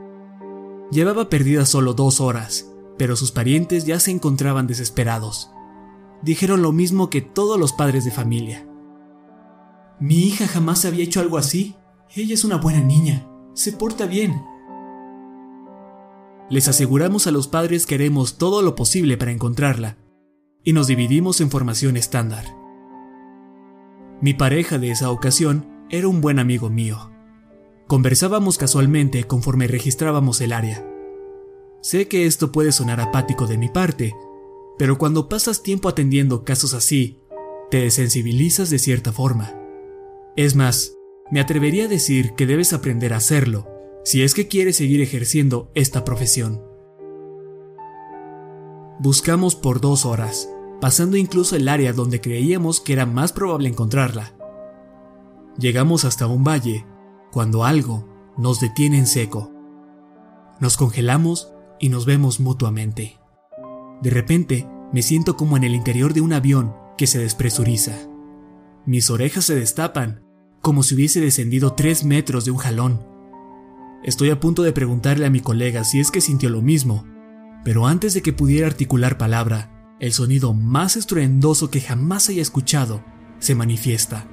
Llevaba 0.91 1.29
perdida 1.29 1.65
solo 1.65 1.93
dos 1.93 2.22
horas, 2.22 2.74
pero 2.98 3.15
sus 3.15 3.31
parientes 3.31 3.86
ya 3.86 4.00
se 4.00 4.12
encontraban 4.12 4.67
desesperados. 4.67 5.51
Dijeron 6.22 6.62
lo 6.62 6.72
mismo 6.72 7.10
que 7.10 7.22
todos 7.22 7.60
los 7.60 7.74
padres 7.74 8.05
de 8.05 8.12
familia. 8.12 8.67
Mi 10.00 10.19
hija 10.25 10.48
jamás 10.48 10.86
había 10.86 11.03
hecho 11.03 11.19
algo 11.19 11.38
así. 11.38 11.75
Ella 12.15 12.34
es 12.34 12.43
una 12.43 12.57
buena 12.57 12.81
niña. 12.81 13.27
Se 13.57 13.71
porta 13.71 14.05
bien. 14.05 14.45
Les 16.47 16.67
aseguramos 16.67 17.25
a 17.25 17.31
los 17.31 17.47
padres 17.47 17.87
que 17.87 17.95
haremos 17.95 18.37
todo 18.37 18.61
lo 18.61 18.75
posible 18.75 19.17
para 19.17 19.31
encontrarla, 19.31 19.97
y 20.63 20.73
nos 20.73 20.85
dividimos 20.85 21.41
en 21.41 21.49
formación 21.49 21.97
estándar. 21.97 22.45
Mi 24.21 24.35
pareja 24.35 24.77
de 24.77 24.91
esa 24.91 25.09
ocasión 25.09 25.65
era 25.89 26.07
un 26.07 26.21
buen 26.21 26.37
amigo 26.37 26.69
mío. 26.69 27.09
Conversábamos 27.87 28.59
casualmente 28.59 29.23
conforme 29.23 29.65
registrábamos 29.65 30.39
el 30.41 30.53
área. 30.53 30.87
Sé 31.81 32.07
que 32.07 32.27
esto 32.27 32.51
puede 32.51 32.71
sonar 32.71 33.01
apático 33.01 33.47
de 33.47 33.57
mi 33.57 33.69
parte, 33.69 34.15
pero 34.77 34.99
cuando 34.99 35.29
pasas 35.29 35.63
tiempo 35.63 35.89
atendiendo 35.89 36.43
casos 36.43 36.75
así, 36.75 37.21
te 37.71 37.81
desensibilizas 37.81 38.69
de 38.69 38.77
cierta 38.77 39.11
forma. 39.11 39.59
Es 40.35 40.55
más, 40.55 40.96
me 41.31 41.39
atrevería 41.39 41.86
a 41.86 41.88
decir 41.89 42.34
que 42.36 42.46
debes 42.46 42.74
aprender 42.74 43.13
a 43.13 43.17
hacerlo 43.17 43.67
si 44.03 44.24
es 44.24 44.34
que 44.34 44.48
quieres 44.48 44.77
seguir 44.77 45.01
ejerciendo 45.01 45.69
esta 45.74 46.05
profesión. 46.05 46.62
Buscamos 49.00 49.55
por 49.55 49.81
dos 49.81 50.05
horas, 50.05 50.50
pasando 50.79 51.17
incluso 51.17 51.55
el 51.55 51.67
área 51.67 51.91
donde 51.91 52.22
creíamos 52.22 52.79
que 52.79 52.93
era 52.93 53.05
más 53.05 53.34
probable 53.34 53.67
encontrarla. 53.67 54.34
Llegamos 55.60 56.05
hasta 56.05 56.25
un 56.25 56.43
valle, 56.43 56.86
cuando 57.31 57.65
algo 57.65 58.07
nos 58.38 58.60
detiene 58.60 58.98
en 58.98 59.07
seco. 59.07 59.51
Nos 60.60 60.77
congelamos 60.77 61.51
y 61.79 61.89
nos 61.89 62.05
vemos 62.05 62.39
mutuamente. 62.39 63.19
De 64.01 64.10
repente, 64.10 64.67
me 64.93 65.01
siento 65.01 65.36
como 65.36 65.57
en 65.57 65.63
el 65.63 65.75
interior 65.75 66.13
de 66.13 66.22
un 66.22 66.31
avión 66.31 66.74
que 66.98 67.07
se 67.07 67.19
despresuriza. 67.19 68.07
Mis 68.86 69.10
orejas 69.10 69.46
se 69.46 69.55
destapan, 69.55 70.24
como 70.61 70.83
si 70.83 70.95
hubiese 70.95 71.21
descendido 71.21 71.73
tres 71.73 72.03
metros 72.03 72.45
de 72.45 72.51
un 72.51 72.57
jalón. 72.57 73.05
Estoy 74.03 74.29
a 74.29 74.39
punto 74.39 74.63
de 74.63 74.73
preguntarle 74.73 75.25
a 75.25 75.29
mi 75.29 75.39
colega 75.39 75.83
si 75.83 75.99
es 75.99 76.11
que 76.11 76.21
sintió 76.21 76.49
lo 76.49 76.61
mismo, 76.61 77.05
pero 77.63 77.87
antes 77.87 78.13
de 78.13 78.21
que 78.21 78.33
pudiera 78.33 78.67
articular 78.67 79.17
palabra, 79.17 79.95
el 79.99 80.13
sonido 80.13 80.53
más 80.53 80.95
estruendoso 80.95 81.71
que 81.71 81.81
jamás 81.81 82.29
haya 82.29 82.41
escuchado 82.41 83.03
se 83.39 83.55
manifiesta. 83.55 84.25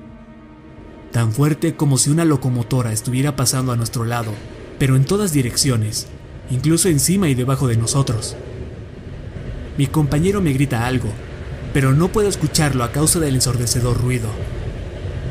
Tan 1.11 1.33
fuerte 1.33 1.76
como 1.76 1.97
si 1.97 2.11
una 2.11 2.25
locomotora 2.25 2.93
estuviera 2.93 3.37
pasando 3.37 3.73
a 3.73 3.76
nuestro 3.76 4.04
lado, 4.04 4.33
pero 4.78 4.97
en 4.97 5.04
todas 5.04 5.33
direcciones, 5.33 6.09
incluso 6.50 6.88
encima 6.88 7.28
y 7.28 7.35
debajo 7.35 7.69
de 7.69 7.76
nosotros. 7.76 8.37
Mi 9.78 9.87
compañero 9.87 10.40
me 10.40 10.52
grita 10.52 10.87
algo, 10.87 11.09
pero 11.73 11.93
no 11.93 12.09
puedo 12.09 12.28
escucharlo 12.28 12.85
a 12.85 12.93
causa 12.93 13.21
del 13.21 13.35
ensordecedor 13.35 14.00
ruido. 14.00 14.28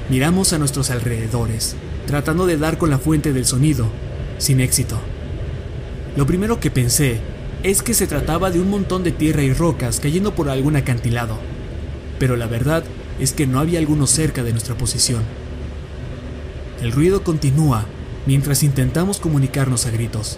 Miramos 0.09 0.51
a 0.53 0.59
nuestros 0.59 0.89
alrededores, 0.89 1.75
tratando 2.05 2.45
de 2.45 2.57
dar 2.57 2.77
con 2.77 2.89
la 2.89 2.97
fuente 2.97 3.31
del 3.31 3.45
sonido, 3.45 3.87
sin 4.37 4.59
éxito. 4.59 4.99
Lo 6.17 6.27
primero 6.27 6.59
que 6.59 6.69
pensé 6.69 7.21
es 7.63 7.81
que 7.81 7.93
se 7.93 8.07
trataba 8.07 8.51
de 8.51 8.59
un 8.59 8.69
montón 8.69 9.03
de 9.03 9.13
tierra 9.13 9.41
y 9.43 9.53
rocas 9.53 10.01
cayendo 10.01 10.35
por 10.35 10.49
algún 10.49 10.75
acantilado, 10.75 11.37
pero 12.19 12.35
la 12.35 12.47
verdad 12.47 12.83
es 13.19 13.31
que 13.31 13.47
no 13.47 13.59
había 13.59 13.79
alguno 13.79 14.05
cerca 14.05 14.43
de 14.43 14.51
nuestra 14.51 14.75
posición. 14.75 15.23
El 16.81 16.91
ruido 16.91 17.23
continúa 17.23 17.85
mientras 18.25 18.63
intentamos 18.63 19.19
comunicarnos 19.19 19.85
a 19.85 19.91
gritos. 19.91 20.37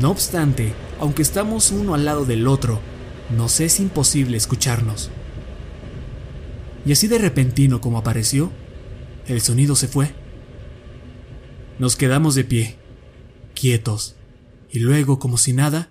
No 0.00 0.10
obstante, 0.10 0.72
aunque 1.00 1.22
estamos 1.22 1.72
uno 1.72 1.94
al 1.94 2.04
lado 2.04 2.24
del 2.24 2.46
otro, 2.46 2.80
nos 3.36 3.58
es 3.58 3.80
imposible 3.80 4.36
escucharnos. 4.36 5.10
Y 6.86 6.92
así 6.92 7.08
de 7.08 7.18
repentino 7.18 7.80
como 7.80 7.98
apareció, 7.98 8.50
el 9.26 9.40
sonido 9.40 9.76
se 9.76 9.88
fue. 9.88 10.14
Nos 11.78 11.96
quedamos 11.96 12.34
de 12.34 12.44
pie, 12.44 12.78
quietos, 13.54 14.16
y 14.70 14.80
luego, 14.80 15.18
como 15.18 15.38
si 15.38 15.52
nada, 15.52 15.90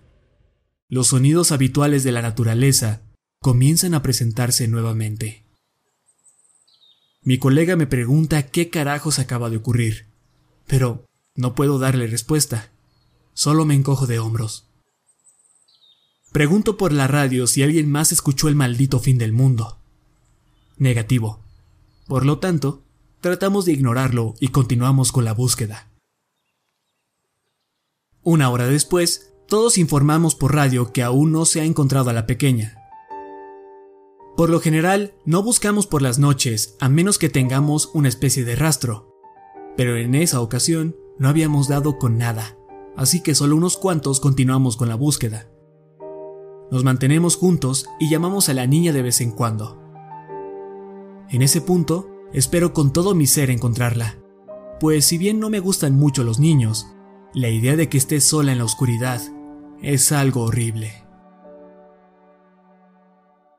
los 0.87 1.07
sonidos 1.07 1.51
habituales 1.51 2.03
de 2.03 2.11
la 2.11 2.21
naturaleza 2.21 3.01
comienzan 3.39 3.93
a 3.93 4.01
presentarse 4.01 4.67
nuevamente. 4.67 5.45
Mi 7.21 7.37
colega 7.37 7.75
me 7.75 7.87
pregunta 7.87 8.47
qué 8.47 8.69
carajos 8.69 9.19
acaba 9.19 9.49
de 9.49 9.57
ocurrir, 9.57 10.07
pero 10.67 11.05
no 11.35 11.55
puedo 11.55 11.79
darle 11.79 12.07
respuesta. 12.07 12.71
Solo 13.33 13.65
me 13.65 13.75
encojo 13.75 14.07
de 14.07 14.19
hombros. 14.19 14.65
Pregunto 16.31 16.77
por 16.77 16.91
la 16.91 17.07
radio 17.07 17.47
si 17.47 17.63
alguien 17.63 17.89
más 17.89 18.11
escuchó 18.11 18.47
el 18.47 18.55
maldito 18.55 18.99
fin 18.99 19.17
del 19.17 19.33
mundo. 19.33 19.79
Negativo. 20.77 21.39
Por 22.07 22.25
lo 22.25 22.39
tanto, 22.39 22.83
tratamos 23.21 23.65
de 23.65 23.73
ignorarlo 23.73 24.35
y 24.39 24.49
continuamos 24.49 25.11
con 25.11 25.25
la 25.25 25.33
búsqueda. 25.33 25.91
Una 28.21 28.49
hora 28.49 28.67
después, 28.67 29.33
todos 29.47 29.77
informamos 29.77 30.35
por 30.35 30.53
radio 30.53 30.91
que 30.91 31.03
aún 31.03 31.31
no 31.31 31.45
se 31.45 31.61
ha 31.61 31.65
encontrado 31.65 32.09
a 32.09 32.13
la 32.13 32.27
pequeña. 32.27 32.77
Por 34.35 34.49
lo 34.49 34.59
general, 34.59 35.13
no 35.25 35.43
buscamos 35.43 35.87
por 35.87 36.01
las 36.01 36.19
noches 36.19 36.75
a 36.79 36.89
menos 36.89 37.17
que 37.17 37.29
tengamos 37.29 37.89
una 37.93 38.09
especie 38.09 38.45
de 38.45 38.55
rastro, 38.55 39.15
pero 39.75 39.97
en 39.97 40.15
esa 40.15 40.41
ocasión 40.41 40.95
no 41.17 41.29
habíamos 41.29 41.67
dado 41.67 41.97
con 41.97 42.17
nada 42.17 42.55
así 42.99 43.21
que 43.21 43.33
solo 43.33 43.55
unos 43.55 43.77
cuantos 43.77 44.19
continuamos 44.19 44.75
con 44.75 44.89
la 44.89 44.95
búsqueda. 44.95 45.47
Nos 46.69 46.83
mantenemos 46.83 47.37
juntos 47.37 47.87
y 47.97 48.09
llamamos 48.09 48.49
a 48.49 48.53
la 48.53 48.67
niña 48.67 48.91
de 48.91 49.01
vez 49.01 49.21
en 49.21 49.31
cuando. 49.31 49.81
En 51.29 51.41
ese 51.41 51.61
punto, 51.61 52.09
espero 52.33 52.73
con 52.73 52.93
todo 52.93 53.15
mi 53.15 53.27
ser 53.27 53.49
encontrarla, 53.49 54.17
pues 54.79 55.05
si 55.05 55.17
bien 55.17 55.39
no 55.39 55.49
me 55.49 55.59
gustan 55.59 55.95
mucho 55.95 56.23
los 56.23 56.39
niños, 56.39 56.87
la 57.33 57.49
idea 57.49 57.75
de 57.75 57.89
que 57.89 57.97
esté 57.97 58.21
sola 58.21 58.51
en 58.51 58.57
la 58.59 58.63
oscuridad 58.63 59.21
es 59.81 60.11
algo 60.11 60.43
horrible. 60.43 61.03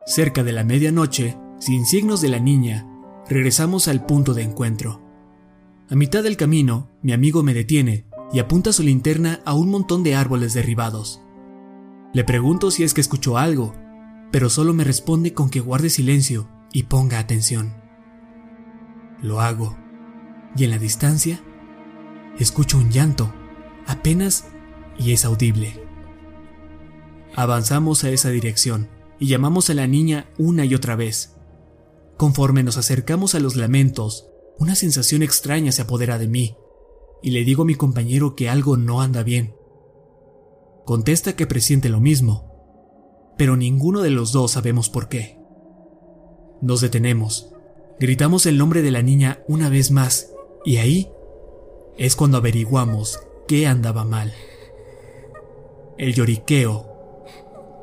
Cerca 0.06 0.42
de 0.42 0.52
la 0.52 0.64
medianoche, 0.64 1.36
sin 1.58 1.86
signos 1.86 2.20
de 2.20 2.28
la 2.28 2.40
niña, 2.40 2.86
regresamos 3.28 3.86
al 3.86 4.06
punto 4.06 4.34
de 4.34 4.42
encuentro. 4.42 5.00
A 5.88 5.94
mitad 5.94 6.22
del 6.22 6.36
camino, 6.36 6.90
mi 7.02 7.12
amigo 7.12 7.42
me 7.42 7.54
detiene 7.54 8.06
y 8.32 8.38
apunta 8.38 8.72
su 8.72 8.82
linterna 8.82 9.40
a 9.44 9.54
un 9.54 9.70
montón 9.70 10.02
de 10.02 10.14
árboles 10.14 10.54
derribados. 10.54 11.20
Le 12.12 12.24
pregunto 12.24 12.70
si 12.70 12.82
es 12.82 12.94
que 12.94 13.00
escuchó 13.00 13.38
algo, 13.38 13.74
pero 14.32 14.48
solo 14.48 14.72
me 14.72 14.84
responde 14.84 15.34
con 15.34 15.50
que 15.50 15.60
guarde 15.60 15.90
silencio 15.90 16.48
y 16.72 16.84
ponga 16.84 17.18
atención. 17.18 17.79
Lo 19.22 19.40
hago, 19.40 19.76
y 20.56 20.64
en 20.64 20.70
la 20.70 20.78
distancia 20.78 21.40
escucho 22.38 22.78
un 22.78 22.90
llanto, 22.90 23.32
apenas 23.86 24.46
y 24.98 25.12
es 25.12 25.24
audible. 25.24 25.82
Avanzamos 27.34 28.04
a 28.04 28.10
esa 28.10 28.30
dirección 28.30 28.88
y 29.18 29.26
llamamos 29.28 29.70
a 29.70 29.74
la 29.74 29.86
niña 29.86 30.28
una 30.38 30.64
y 30.64 30.74
otra 30.74 30.96
vez. 30.96 31.36
Conforme 32.16 32.62
nos 32.62 32.76
acercamos 32.76 33.34
a 33.34 33.40
los 33.40 33.56
lamentos, 33.56 34.28
una 34.58 34.74
sensación 34.74 35.22
extraña 35.22 35.72
se 35.72 35.82
apodera 35.82 36.18
de 36.18 36.28
mí 36.28 36.56
y 37.22 37.30
le 37.30 37.44
digo 37.44 37.62
a 37.62 37.66
mi 37.66 37.74
compañero 37.74 38.34
que 38.34 38.48
algo 38.48 38.76
no 38.76 39.00
anda 39.00 39.22
bien. 39.22 39.54
Contesta 40.84 41.36
que 41.36 41.46
presiente 41.46 41.88
lo 41.88 42.00
mismo, 42.00 43.34
pero 43.36 43.56
ninguno 43.56 44.00
de 44.00 44.10
los 44.10 44.32
dos 44.32 44.52
sabemos 44.52 44.88
por 44.88 45.08
qué. 45.08 45.38
Nos 46.60 46.80
detenemos, 46.80 47.54
gritamos 48.00 48.46
el 48.46 48.56
nombre 48.56 48.80
de 48.80 48.90
la 48.90 49.02
niña 49.02 49.44
una 49.46 49.68
vez 49.68 49.90
más 49.90 50.32
y 50.64 50.78
ahí 50.78 51.12
es 51.98 52.16
cuando 52.16 52.38
averiguamos 52.38 53.20
qué 53.46 53.66
andaba 53.66 54.04
mal. 54.04 54.32
El 55.98 56.14
lloriqueo 56.14 57.26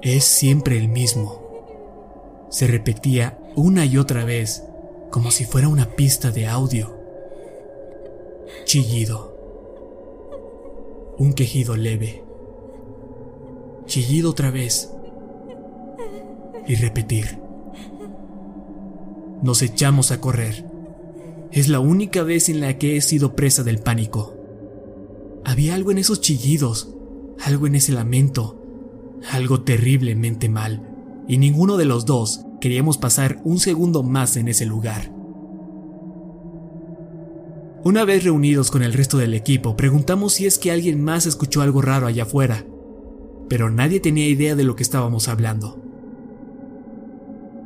es 0.01 0.23
siempre 0.23 0.75
el 0.75 0.87
mismo. 0.87 2.47
Se 2.49 2.65
repetía 2.65 3.37
una 3.55 3.85
y 3.85 3.99
otra 3.99 4.25
vez 4.25 4.63
como 5.11 5.29
si 5.29 5.45
fuera 5.45 5.67
una 5.67 5.95
pista 5.95 6.31
de 6.31 6.47
audio. 6.47 6.97
Chillido. 8.65 9.37
Un 11.19 11.33
quejido 11.33 11.77
leve. 11.77 12.23
Chillido 13.85 14.31
otra 14.31 14.49
vez. 14.49 14.91
Y 16.65 16.73
repetir. 16.73 17.46
Nos 19.41 19.61
echamos 19.61 20.11
a 20.11 20.19
correr. 20.19 20.65
Es 21.51 21.67
la 21.69 21.79
única 21.79 22.23
vez 22.23 22.49
en 22.49 22.59
la 22.59 22.77
que 22.77 22.97
he 22.97 23.01
sido 23.01 23.35
presa 23.35 23.63
del 23.63 23.79
pánico. 23.79 24.35
Había 25.45 25.75
algo 25.75 25.91
en 25.91 25.97
esos 25.97 26.21
chillidos, 26.21 26.93
algo 27.43 27.67
en 27.67 27.75
ese 27.75 27.91
lamento, 27.91 28.61
algo 29.31 29.61
terriblemente 29.61 30.49
mal, 30.49 30.87
y 31.27 31.37
ninguno 31.37 31.77
de 31.77 31.85
los 31.85 32.05
dos 32.05 32.41
queríamos 32.59 32.97
pasar 32.97 33.39
un 33.43 33.59
segundo 33.59 34.03
más 34.03 34.37
en 34.37 34.47
ese 34.47 34.65
lugar. 34.65 35.13
Una 37.83 38.03
vez 38.03 38.23
reunidos 38.23 38.71
con 38.71 38.83
el 38.83 38.91
resto 38.91 39.17
del 39.17 39.33
equipo, 39.33 39.77
preguntamos 39.77 40.33
si 40.33 40.45
es 40.45 40.57
que 40.57 40.71
alguien 40.71 41.01
más 41.01 41.25
escuchó 41.25 41.61
algo 41.61 41.81
raro 41.81 42.07
allá 42.07 42.23
afuera, 42.23 42.65
pero 43.47 43.69
nadie 43.69 43.99
tenía 43.99 44.27
idea 44.27 44.55
de 44.55 44.63
lo 44.63 44.75
que 44.75 44.83
estábamos 44.83 45.29
hablando. 45.29 45.81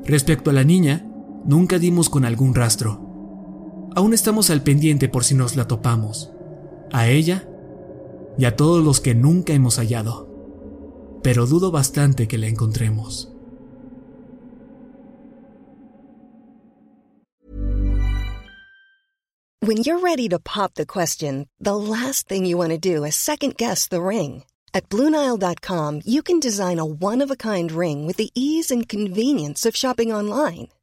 Respecto 0.05 0.49
a 0.49 0.53
la 0.53 0.63
niña, 0.63 1.10
nunca 1.45 1.79
dimos 1.79 2.09
con 2.09 2.25
algún 2.25 2.55
rastro. 2.55 2.99
Aún 3.95 4.13
estamos 4.13 4.49
al 4.49 4.63
pendiente 4.63 5.09
por 5.09 5.23
si 5.23 5.35
nos 5.35 5.55
la 5.55 5.67
topamos. 5.67 6.31
A 6.91 7.07
ella 7.07 7.47
y 8.37 8.45
a 8.45 8.55
todos 8.55 8.83
los 8.83 9.01
que 9.01 9.15
nunca 9.15 9.53
hemos 9.53 9.77
hallado. 9.77 10.27
Pero 11.23 11.45
dudo 11.45 11.71
bastante 11.71 12.27
que 12.27 12.37
la 12.37 12.47
encontremos. 12.47 13.31
When 19.63 19.83
you're 19.83 19.99
ready 19.99 20.27
to 20.29 20.39
pop 20.39 20.73
the 20.73 20.87
question, 20.87 21.47
the 21.59 21.75
last 21.75 22.27
thing 22.27 22.45
you 22.45 22.57
want 22.57 22.71
to 22.71 22.79
do 22.79 23.05
is 23.05 23.15
second 23.15 23.57
guess 23.57 23.87
the 23.87 24.01
ring. 24.01 24.43
At 24.73 24.89
Bluenile.com, 24.89 26.01
you 26.03 26.23
can 26.23 26.39
design 26.39 26.79
a 26.79 26.85
one 26.85 27.21
of 27.21 27.29
a 27.29 27.35
kind 27.35 27.71
ring 27.71 28.07
with 28.07 28.17
the 28.17 28.31
ease 28.33 28.71
and 28.71 28.89
convenience 28.89 29.65
of 29.65 29.75
shopping 29.75 30.11
online. 30.11 30.69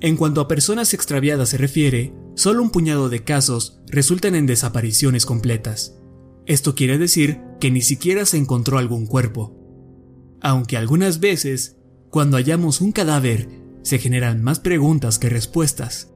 En 0.00 0.16
cuanto 0.16 0.40
a 0.40 0.48
personas 0.48 0.92
extraviadas 0.94 1.50
se 1.50 1.58
refiere, 1.58 2.12
solo 2.34 2.62
un 2.62 2.70
puñado 2.70 3.08
de 3.08 3.24
casos 3.24 3.80
resultan 3.86 4.34
en 4.34 4.46
desapariciones 4.46 5.24
completas. 5.24 5.98
Esto 6.46 6.74
quiere 6.74 6.98
decir 6.98 7.40
que 7.60 7.70
ni 7.70 7.80
siquiera 7.80 8.26
se 8.26 8.36
encontró 8.36 8.78
algún 8.78 9.06
cuerpo. 9.06 9.56
Aunque 10.40 10.76
algunas 10.76 11.20
veces, 11.20 11.78
cuando 12.10 12.36
hallamos 12.36 12.80
un 12.80 12.92
cadáver, 12.92 13.48
se 13.82 13.98
generan 13.98 14.42
más 14.42 14.60
preguntas 14.60 15.18
que 15.18 15.30
respuestas. 15.30 16.12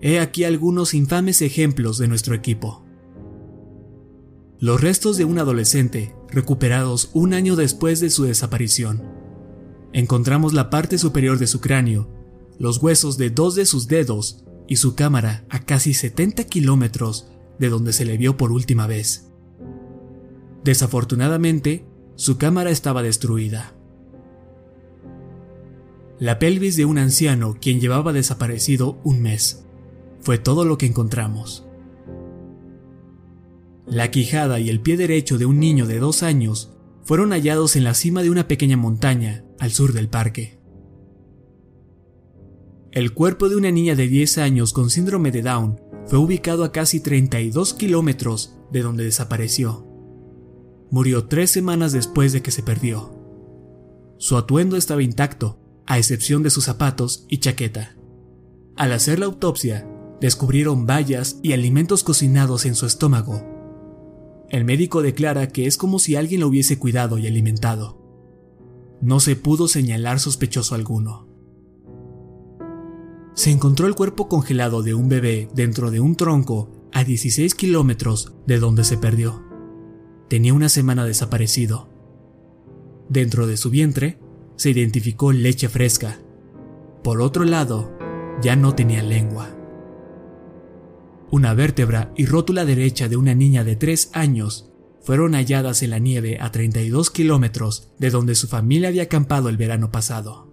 He 0.00 0.20
aquí 0.20 0.44
algunos 0.44 0.94
infames 0.94 1.42
ejemplos 1.42 1.98
de 1.98 2.08
nuestro 2.08 2.34
equipo. 2.34 2.84
Los 4.58 4.80
restos 4.80 5.16
de 5.16 5.24
un 5.24 5.38
adolescente, 5.38 6.14
recuperados 6.28 7.10
un 7.14 7.34
año 7.34 7.56
después 7.56 7.98
de 8.00 8.10
su 8.10 8.24
desaparición. 8.24 9.02
Encontramos 9.92 10.52
la 10.52 10.70
parte 10.70 10.98
superior 10.98 11.38
de 11.38 11.46
su 11.46 11.60
cráneo 11.60 12.19
los 12.60 12.82
huesos 12.82 13.16
de 13.16 13.30
dos 13.30 13.54
de 13.54 13.64
sus 13.64 13.88
dedos 13.88 14.44
y 14.68 14.76
su 14.76 14.94
cámara 14.94 15.46
a 15.48 15.60
casi 15.64 15.94
70 15.94 16.44
kilómetros 16.44 17.26
de 17.58 17.70
donde 17.70 17.94
se 17.94 18.04
le 18.04 18.18
vio 18.18 18.36
por 18.36 18.52
última 18.52 18.86
vez. 18.86 19.30
Desafortunadamente, 20.62 21.86
su 22.16 22.36
cámara 22.36 22.70
estaba 22.70 23.02
destruida. 23.02 23.74
La 26.18 26.38
pelvis 26.38 26.76
de 26.76 26.84
un 26.84 26.98
anciano 26.98 27.56
quien 27.58 27.80
llevaba 27.80 28.12
desaparecido 28.12 29.00
un 29.04 29.22
mes. 29.22 29.64
Fue 30.20 30.36
todo 30.36 30.66
lo 30.66 30.76
que 30.76 30.84
encontramos. 30.84 31.66
La 33.86 34.10
quijada 34.10 34.60
y 34.60 34.68
el 34.68 34.80
pie 34.80 34.98
derecho 34.98 35.38
de 35.38 35.46
un 35.46 35.60
niño 35.60 35.86
de 35.86 35.98
dos 35.98 36.22
años 36.22 36.74
fueron 37.04 37.30
hallados 37.30 37.74
en 37.74 37.84
la 37.84 37.94
cima 37.94 38.22
de 38.22 38.28
una 38.28 38.48
pequeña 38.48 38.76
montaña 38.76 39.46
al 39.58 39.70
sur 39.70 39.94
del 39.94 40.10
parque. 40.10 40.59
El 42.92 43.14
cuerpo 43.14 43.48
de 43.48 43.54
una 43.54 43.70
niña 43.70 43.94
de 43.94 44.08
10 44.08 44.38
años 44.38 44.72
con 44.72 44.90
síndrome 44.90 45.30
de 45.30 45.42
Down 45.42 45.80
fue 46.06 46.18
ubicado 46.18 46.64
a 46.64 46.72
casi 46.72 46.98
32 46.98 47.74
kilómetros 47.74 48.56
de 48.72 48.82
donde 48.82 49.04
desapareció. 49.04 49.86
Murió 50.90 51.26
tres 51.26 51.52
semanas 51.52 51.92
después 51.92 52.32
de 52.32 52.42
que 52.42 52.50
se 52.50 52.64
perdió. 52.64 53.16
Su 54.18 54.36
atuendo 54.36 54.76
estaba 54.76 55.04
intacto, 55.04 55.60
a 55.86 55.98
excepción 55.98 56.42
de 56.42 56.50
sus 56.50 56.64
zapatos 56.64 57.26
y 57.28 57.38
chaqueta. 57.38 57.96
Al 58.76 58.90
hacer 58.90 59.20
la 59.20 59.26
autopsia, 59.26 59.88
descubrieron 60.20 60.84
bayas 60.84 61.38
y 61.44 61.52
alimentos 61.52 62.02
cocinados 62.02 62.66
en 62.66 62.74
su 62.74 62.86
estómago. 62.86 63.40
El 64.48 64.64
médico 64.64 65.00
declara 65.00 65.46
que 65.46 65.68
es 65.68 65.76
como 65.76 66.00
si 66.00 66.16
alguien 66.16 66.40
lo 66.40 66.48
hubiese 66.48 66.76
cuidado 66.76 67.18
y 67.18 67.28
alimentado. 67.28 68.00
No 69.00 69.20
se 69.20 69.36
pudo 69.36 69.68
señalar 69.68 70.18
sospechoso 70.18 70.74
alguno 70.74 71.29
se 73.34 73.50
encontró 73.50 73.86
el 73.86 73.94
cuerpo 73.94 74.28
congelado 74.28 74.82
de 74.82 74.94
un 74.94 75.08
bebé 75.08 75.48
dentro 75.54 75.90
de 75.90 76.00
un 76.00 76.16
tronco 76.16 76.88
a 76.92 77.04
16 77.04 77.54
kilómetros 77.54 78.34
de 78.46 78.58
donde 78.58 78.84
se 78.84 78.98
perdió. 78.98 79.42
Tenía 80.28 80.54
una 80.54 80.68
semana 80.68 81.04
desaparecido. 81.04 81.88
Dentro 83.08 83.46
de 83.46 83.56
su 83.56 83.70
vientre 83.70 84.18
se 84.56 84.70
identificó 84.70 85.32
leche 85.32 85.68
fresca. 85.68 86.18
Por 87.02 87.22
otro 87.22 87.44
lado, 87.44 87.96
ya 88.42 88.56
no 88.56 88.74
tenía 88.74 89.02
lengua. 89.02 89.56
Una 91.30 91.54
vértebra 91.54 92.12
y 92.16 92.26
rótula 92.26 92.64
derecha 92.64 93.08
de 93.08 93.16
una 93.16 93.34
niña 93.34 93.64
de 93.64 93.76
3 93.76 94.10
años 94.14 94.70
fueron 95.02 95.32
halladas 95.34 95.82
en 95.82 95.90
la 95.90 95.98
nieve 95.98 96.38
a 96.40 96.50
32 96.50 97.10
kilómetros 97.10 97.88
de 97.98 98.10
donde 98.10 98.34
su 98.34 98.48
familia 98.48 98.88
había 98.88 99.04
acampado 99.04 99.48
el 99.48 99.56
verano 99.56 99.90
pasado. 99.90 100.49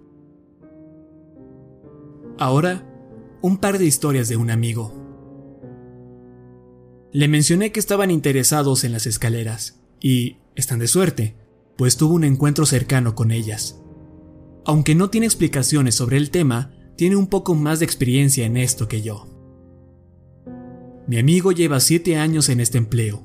Ahora, 2.40 2.88
un 3.42 3.58
par 3.58 3.80
de 3.80 3.86
historias 3.86 4.30
de 4.30 4.38
un 4.38 4.52
amigo. 4.52 4.94
Le 7.12 7.28
mencioné 7.28 7.72
que 7.72 7.80
estaban 7.80 8.12
interesados 8.12 8.84
en 8.84 8.92
las 8.92 9.08
escaleras, 9.08 9.80
y 10.00 10.38
están 10.56 10.78
de 10.78 10.88
suerte, 10.88 11.36
pues 11.78 11.98
tuvo 11.98 12.14
un 12.14 12.24
encuentro 12.24 12.68
cercano 12.68 13.16
con 13.16 13.32
ellas. 13.32 13.82
Aunque 14.66 14.94
no 14.94 15.10
tiene 15.10 15.26
explicaciones 15.26 15.96
sobre 15.96 16.18
el 16.18 16.30
tema, 16.30 16.74
tiene 16.96 17.16
un 17.16 17.28
poco 17.28 17.56
más 17.56 17.80
de 17.80 17.86
experiencia 17.86 18.46
en 18.46 18.58
esto 18.58 18.88
que 18.88 19.02
yo. 19.02 19.28
Mi 21.08 21.18
amigo 21.18 21.52
lleva 21.52 21.80
siete 21.80 22.18
años 22.18 22.50
en 22.50 22.60
este 22.60 22.78
empleo. 22.78 23.24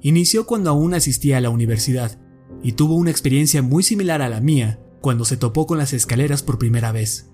Inició 0.00 0.46
cuando 0.46 0.70
aún 0.70 0.94
asistía 0.94 1.38
a 1.38 1.40
la 1.40 1.50
universidad 1.50 2.20
y 2.62 2.72
tuvo 2.72 2.94
una 2.94 3.10
experiencia 3.10 3.62
muy 3.62 3.82
similar 3.82 4.22
a 4.22 4.28
la 4.28 4.40
mía 4.40 4.78
cuando 5.00 5.24
se 5.24 5.36
topó 5.36 5.66
con 5.66 5.78
las 5.78 5.92
escaleras 5.92 6.42
por 6.42 6.58
primera 6.58 6.92
vez. 6.92 7.30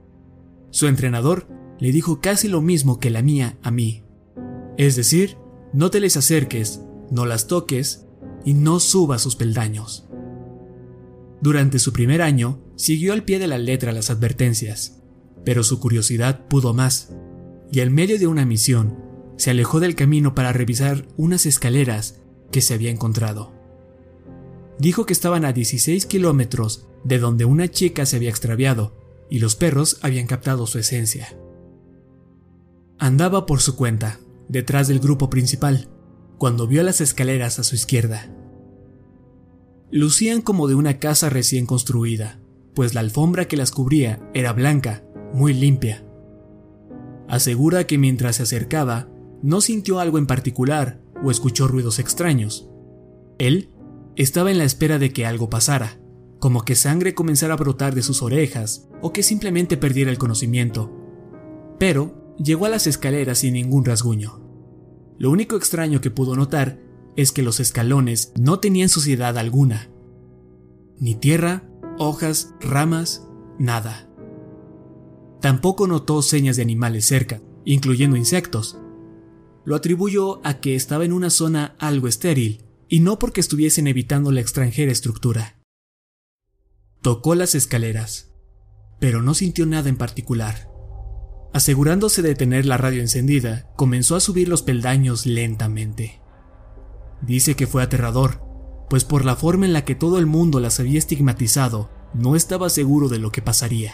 Su 0.74 0.88
entrenador 0.88 1.46
le 1.78 1.92
dijo 1.92 2.20
casi 2.20 2.48
lo 2.48 2.60
mismo 2.60 2.98
que 2.98 3.08
la 3.08 3.22
mía 3.22 3.58
a 3.62 3.70
mí. 3.70 4.02
Es 4.76 4.96
decir, 4.96 5.36
no 5.72 5.88
te 5.92 6.00
les 6.00 6.16
acerques, 6.16 6.80
no 7.12 7.26
las 7.26 7.46
toques 7.46 8.06
y 8.44 8.54
no 8.54 8.80
subas 8.80 9.22
sus 9.22 9.36
peldaños. 9.36 10.08
Durante 11.40 11.78
su 11.78 11.92
primer 11.92 12.22
año, 12.22 12.60
siguió 12.74 13.12
al 13.12 13.22
pie 13.22 13.38
de 13.38 13.46
la 13.46 13.56
letra 13.56 13.92
las 13.92 14.10
advertencias, 14.10 15.00
pero 15.44 15.62
su 15.62 15.78
curiosidad 15.78 16.48
pudo 16.48 16.74
más, 16.74 17.14
y 17.70 17.78
en 17.78 17.94
medio 17.94 18.18
de 18.18 18.26
una 18.26 18.44
misión, 18.44 18.98
se 19.36 19.52
alejó 19.52 19.78
del 19.78 19.94
camino 19.94 20.34
para 20.34 20.52
revisar 20.52 21.06
unas 21.16 21.46
escaleras 21.46 22.20
que 22.50 22.60
se 22.60 22.74
había 22.74 22.90
encontrado. 22.90 23.52
Dijo 24.80 25.06
que 25.06 25.12
estaban 25.12 25.44
a 25.44 25.52
16 25.52 26.04
kilómetros 26.06 26.88
de 27.04 27.20
donde 27.20 27.44
una 27.44 27.70
chica 27.70 28.06
se 28.06 28.16
había 28.16 28.30
extraviado 28.30 29.03
y 29.30 29.38
los 29.38 29.56
perros 29.56 29.98
habían 30.02 30.26
captado 30.26 30.66
su 30.66 30.78
esencia. 30.78 31.36
Andaba 32.98 33.46
por 33.46 33.60
su 33.60 33.76
cuenta, 33.76 34.20
detrás 34.48 34.88
del 34.88 35.00
grupo 35.00 35.30
principal, 35.30 35.88
cuando 36.38 36.66
vio 36.66 36.82
las 36.82 37.00
escaleras 37.00 37.58
a 37.58 37.64
su 37.64 37.74
izquierda. 37.74 38.34
Lucían 39.90 40.42
como 40.42 40.68
de 40.68 40.74
una 40.74 40.98
casa 40.98 41.30
recién 41.30 41.66
construida, 41.66 42.40
pues 42.74 42.94
la 42.94 43.00
alfombra 43.00 43.46
que 43.46 43.56
las 43.56 43.70
cubría 43.70 44.20
era 44.34 44.52
blanca, 44.52 45.04
muy 45.32 45.54
limpia, 45.54 46.04
asegura 47.28 47.86
que 47.86 47.98
mientras 47.98 48.36
se 48.36 48.44
acercaba, 48.44 49.08
no 49.42 49.60
sintió 49.60 50.00
algo 50.00 50.18
en 50.18 50.26
particular 50.26 51.00
o 51.22 51.30
escuchó 51.30 51.68
ruidos 51.68 51.98
extraños. 51.98 52.68
Él 53.38 53.70
estaba 54.16 54.50
en 54.50 54.58
la 54.58 54.64
espera 54.64 54.98
de 54.98 55.12
que 55.12 55.26
algo 55.26 55.50
pasara, 55.50 55.98
como 56.44 56.66
que 56.66 56.74
sangre 56.74 57.14
comenzara 57.14 57.54
a 57.54 57.56
brotar 57.56 57.94
de 57.94 58.02
sus 58.02 58.20
orejas 58.20 58.86
o 59.00 59.14
que 59.14 59.22
simplemente 59.22 59.78
perdiera 59.78 60.10
el 60.10 60.18
conocimiento. 60.18 60.92
Pero 61.78 62.34
llegó 62.36 62.66
a 62.66 62.68
las 62.68 62.86
escaleras 62.86 63.38
sin 63.38 63.54
ningún 63.54 63.86
rasguño. 63.86 64.42
Lo 65.16 65.30
único 65.30 65.56
extraño 65.56 66.02
que 66.02 66.10
pudo 66.10 66.36
notar 66.36 66.78
es 67.16 67.32
que 67.32 67.42
los 67.42 67.60
escalones 67.60 68.34
no 68.38 68.60
tenían 68.60 68.90
suciedad 68.90 69.38
alguna. 69.38 69.88
Ni 71.00 71.14
tierra, 71.14 71.66
hojas, 71.96 72.52
ramas, 72.60 73.26
nada. 73.58 74.06
Tampoco 75.40 75.86
notó 75.86 76.20
señas 76.20 76.56
de 76.56 76.62
animales 76.62 77.06
cerca, 77.06 77.40
incluyendo 77.64 78.18
insectos. 78.18 78.78
Lo 79.64 79.76
atribuyó 79.76 80.46
a 80.46 80.60
que 80.60 80.74
estaba 80.74 81.06
en 81.06 81.14
una 81.14 81.30
zona 81.30 81.74
algo 81.78 82.06
estéril, 82.06 82.66
y 82.86 83.00
no 83.00 83.18
porque 83.18 83.40
estuviesen 83.40 83.86
evitando 83.86 84.30
la 84.30 84.42
extranjera 84.42 84.92
estructura. 84.92 85.63
Tocó 87.04 87.34
las 87.34 87.54
escaleras, 87.54 88.30
pero 88.98 89.20
no 89.20 89.34
sintió 89.34 89.66
nada 89.66 89.90
en 89.90 89.98
particular. 89.98 90.70
Asegurándose 91.52 92.22
de 92.22 92.34
tener 92.34 92.64
la 92.64 92.78
radio 92.78 93.02
encendida, 93.02 93.70
comenzó 93.76 94.16
a 94.16 94.20
subir 94.20 94.48
los 94.48 94.62
peldaños 94.62 95.26
lentamente. 95.26 96.22
Dice 97.20 97.56
que 97.56 97.66
fue 97.66 97.82
aterrador, 97.82 98.40
pues 98.88 99.04
por 99.04 99.26
la 99.26 99.36
forma 99.36 99.66
en 99.66 99.74
la 99.74 99.84
que 99.84 99.94
todo 99.94 100.18
el 100.18 100.24
mundo 100.24 100.60
las 100.60 100.80
había 100.80 100.98
estigmatizado, 100.98 101.90
no 102.14 102.36
estaba 102.36 102.70
seguro 102.70 103.10
de 103.10 103.18
lo 103.18 103.30
que 103.30 103.42
pasaría. 103.42 103.92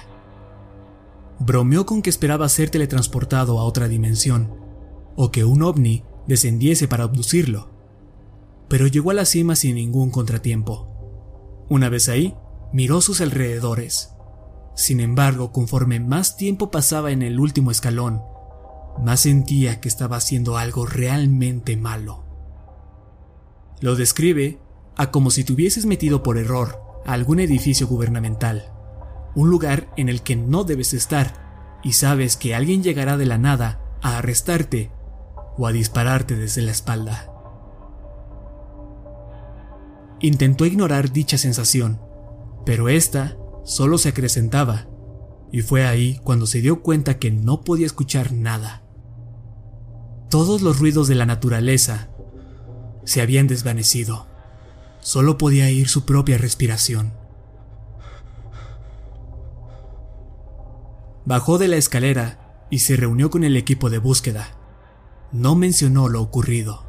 Bromeó 1.40 1.86
con 1.86 2.02
que 2.02 2.10
esperaba 2.10 2.48
ser 2.48 2.70
teletransportado 2.70 3.58
a 3.58 3.64
otra 3.64 3.88
dimensión, 3.88 4.54
o 5.16 5.32
que 5.32 5.42
un 5.42 5.64
ovni 5.64 6.04
descendiese 6.28 6.86
para 6.86 7.02
abducirlo, 7.02 7.72
pero 8.68 8.86
llegó 8.86 9.10
a 9.10 9.14
la 9.14 9.24
cima 9.24 9.56
sin 9.56 9.74
ningún 9.74 10.10
contratiempo. 10.10 11.66
Una 11.68 11.88
vez 11.88 12.08
ahí, 12.08 12.36
miró 12.72 13.00
sus 13.00 13.20
alrededores. 13.20 14.12
Sin 14.74 15.00
embargo, 15.00 15.52
conforme 15.52 16.00
más 16.00 16.36
tiempo 16.36 16.70
pasaba 16.70 17.10
en 17.10 17.22
el 17.22 17.40
último 17.40 17.70
escalón, 17.70 18.22
más 19.02 19.20
sentía 19.20 19.80
que 19.80 19.88
estaba 19.88 20.16
haciendo 20.16 20.56
algo 20.56 20.86
realmente 20.86 21.76
malo. 21.76 22.24
Lo 23.80 23.96
describe 23.96 24.58
a 24.96 25.10
como 25.10 25.30
si 25.30 25.44
te 25.44 25.52
hubieses 25.52 25.86
metido 25.86 26.22
por 26.22 26.38
error 26.38 26.80
a 27.06 27.12
algún 27.12 27.40
edificio 27.40 27.86
gubernamental, 27.86 28.72
un 29.34 29.50
lugar 29.50 29.90
en 29.96 30.08
el 30.08 30.22
que 30.22 30.36
no 30.36 30.64
debes 30.64 30.92
estar 30.92 31.78
y 31.82 31.92
sabes 31.92 32.36
que 32.36 32.54
alguien 32.54 32.82
llegará 32.82 33.16
de 33.16 33.26
la 33.26 33.38
nada 33.38 33.80
a 34.02 34.18
arrestarte 34.18 34.90
o 35.56 35.66
a 35.66 35.72
dispararte 35.72 36.36
desde 36.36 36.62
la 36.62 36.72
espalda. 36.72 37.26
Intentó 40.20 40.66
ignorar 40.66 41.12
dicha 41.12 41.38
sensación, 41.38 42.00
pero 42.64 42.88
esta 42.88 43.36
solo 43.64 43.98
se 43.98 44.10
acrecentaba, 44.10 44.86
y 45.52 45.62
fue 45.62 45.86
ahí 45.86 46.20
cuando 46.24 46.46
se 46.46 46.60
dio 46.60 46.82
cuenta 46.82 47.18
que 47.18 47.30
no 47.30 47.62
podía 47.62 47.86
escuchar 47.86 48.32
nada. 48.32 48.82
Todos 50.28 50.62
los 50.62 50.78
ruidos 50.78 51.08
de 51.08 51.16
la 51.16 51.26
naturaleza 51.26 52.10
se 53.04 53.20
habían 53.20 53.48
desvanecido. 53.48 54.26
Solo 55.00 55.38
podía 55.38 55.64
oír 55.64 55.88
su 55.88 56.04
propia 56.04 56.38
respiración. 56.38 57.12
Bajó 61.24 61.58
de 61.58 61.68
la 61.68 61.76
escalera 61.76 62.66
y 62.70 62.80
se 62.80 62.96
reunió 62.96 63.30
con 63.30 63.44
el 63.44 63.56
equipo 63.56 63.90
de 63.90 63.98
búsqueda. 63.98 64.56
No 65.32 65.54
mencionó 65.54 66.08
lo 66.08 66.22
ocurrido. 66.22 66.84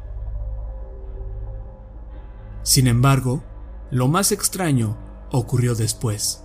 Sin 2.62 2.86
embargo, 2.86 3.42
lo 3.90 4.08
más 4.08 4.30
extraño 4.30 4.96
ocurrió 5.32 5.74
después. 5.74 6.44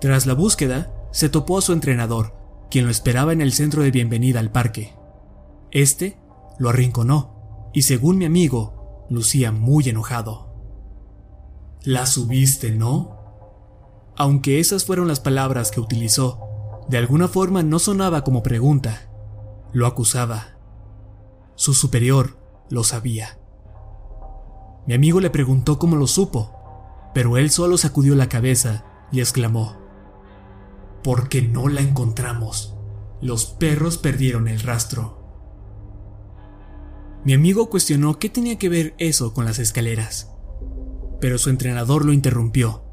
Tras 0.00 0.26
la 0.26 0.34
búsqueda, 0.34 0.92
se 1.12 1.28
topó 1.28 1.58
a 1.58 1.62
su 1.62 1.72
entrenador, 1.72 2.34
quien 2.70 2.84
lo 2.84 2.90
esperaba 2.90 3.32
en 3.32 3.40
el 3.40 3.52
centro 3.52 3.82
de 3.82 3.90
bienvenida 3.90 4.40
al 4.40 4.50
parque. 4.50 4.94
Este 5.70 6.18
lo 6.58 6.68
arrinconó 6.68 7.70
y 7.72 7.82
según 7.82 8.18
mi 8.18 8.24
amigo, 8.24 9.06
lucía 9.10 9.52
muy 9.52 9.88
enojado. 9.88 10.48
La 11.82 12.06
subiste, 12.06 12.72
¿no? 12.72 13.16
Aunque 14.16 14.60
esas 14.60 14.84
fueron 14.84 15.08
las 15.08 15.20
palabras 15.20 15.70
que 15.70 15.80
utilizó, 15.80 16.84
de 16.88 16.98
alguna 16.98 17.28
forma 17.28 17.62
no 17.62 17.78
sonaba 17.78 18.24
como 18.24 18.42
pregunta, 18.42 19.08
lo 19.72 19.86
acusaba. 19.86 20.56
Su 21.54 21.74
superior 21.74 22.38
lo 22.70 22.84
sabía. 22.84 23.38
Mi 24.86 24.94
amigo 24.94 25.20
le 25.20 25.30
preguntó 25.30 25.78
cómo 25.78 25.96
lo 25.96 26.06
supo, 26.06 26.57
pero 27.14 27.36
él 27.36 27.50
solo 27.50 27.78
sacudió 27.78 28.14
la 28.14 28.28
cabeza 28.28 28.84
y 29.10 29.20
exclamó, 29.20 29.76
Porque 31.02 31.42
no 31.42 31.68
la 31.68 31.80
encontramos. 31.80 32.74
Los 33.20 33.46
perros 33.46 33.98
perdieron 33.98 34.48
el 34.48 34.60
rastro. 34.60 35.18
Mi 37.24 37.32
amigo 37.32 37.68
cuestionó 37.68 38.18
qué 38.18 38.28
tenía 38.28 38.58
que 38.58 38.68
ver 38.68 38.94
eso 38.98 39.34
con 39.34 39.44
las 39.44 39.58
escaleras, 39.58 40.32
pero 41.20 41.38
su 41.38 41.50
entrenador 41.50 42.04
lo 42.04 42.12
interrumpió. 42.12 42.84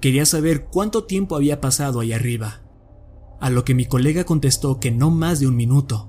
Quería 0.00 0.24
saber 0.26 0.66
cuánto 0.66 1.04
tiempo 1.04 1.36
había 1.36 1.60
pasado 1.60 2.00
ahí 2.00 2.12
arriba, 2.12 2.62
a 3.40 3.50
lo 3.50 3.64
que 3.64 3.74
mi 3.74 3.84
colega 3.84 4.24
contestó 4.24 4.80
que 4.80 4.90
no 4.90 5.10
más 5.10 5.40
de 5.40 5.46
un 5.46 5.56
minuto. 5.56 6.08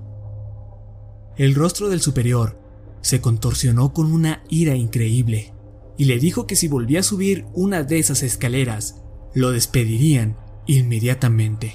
El 1.36 1.54
rostro 1.54 1.88
del 1.88 2.00
superior 2.00 2.58
se 3.02 3.20
contorsionó 3.20 3.92
con 3.92 4.10
una 4.12 4.42
ira 4.48 4.74
increíble 4.74 5.52
y 5.96 6.04
le 6.04 6.18
dijo 6.18 6.46
que 6.46 6.56
si 6.56 6.68
volvía 6.68 7.00
a 7.00 7.04
subir 7.04 7.46
una 7.54 7.82
de 7.82 7.98
esas 7.98 8.22
escaleras, 8.22 9.02
lo 9.34 9.50
despedirían 9.50 10.36
inmediatamente. 10.66 11.74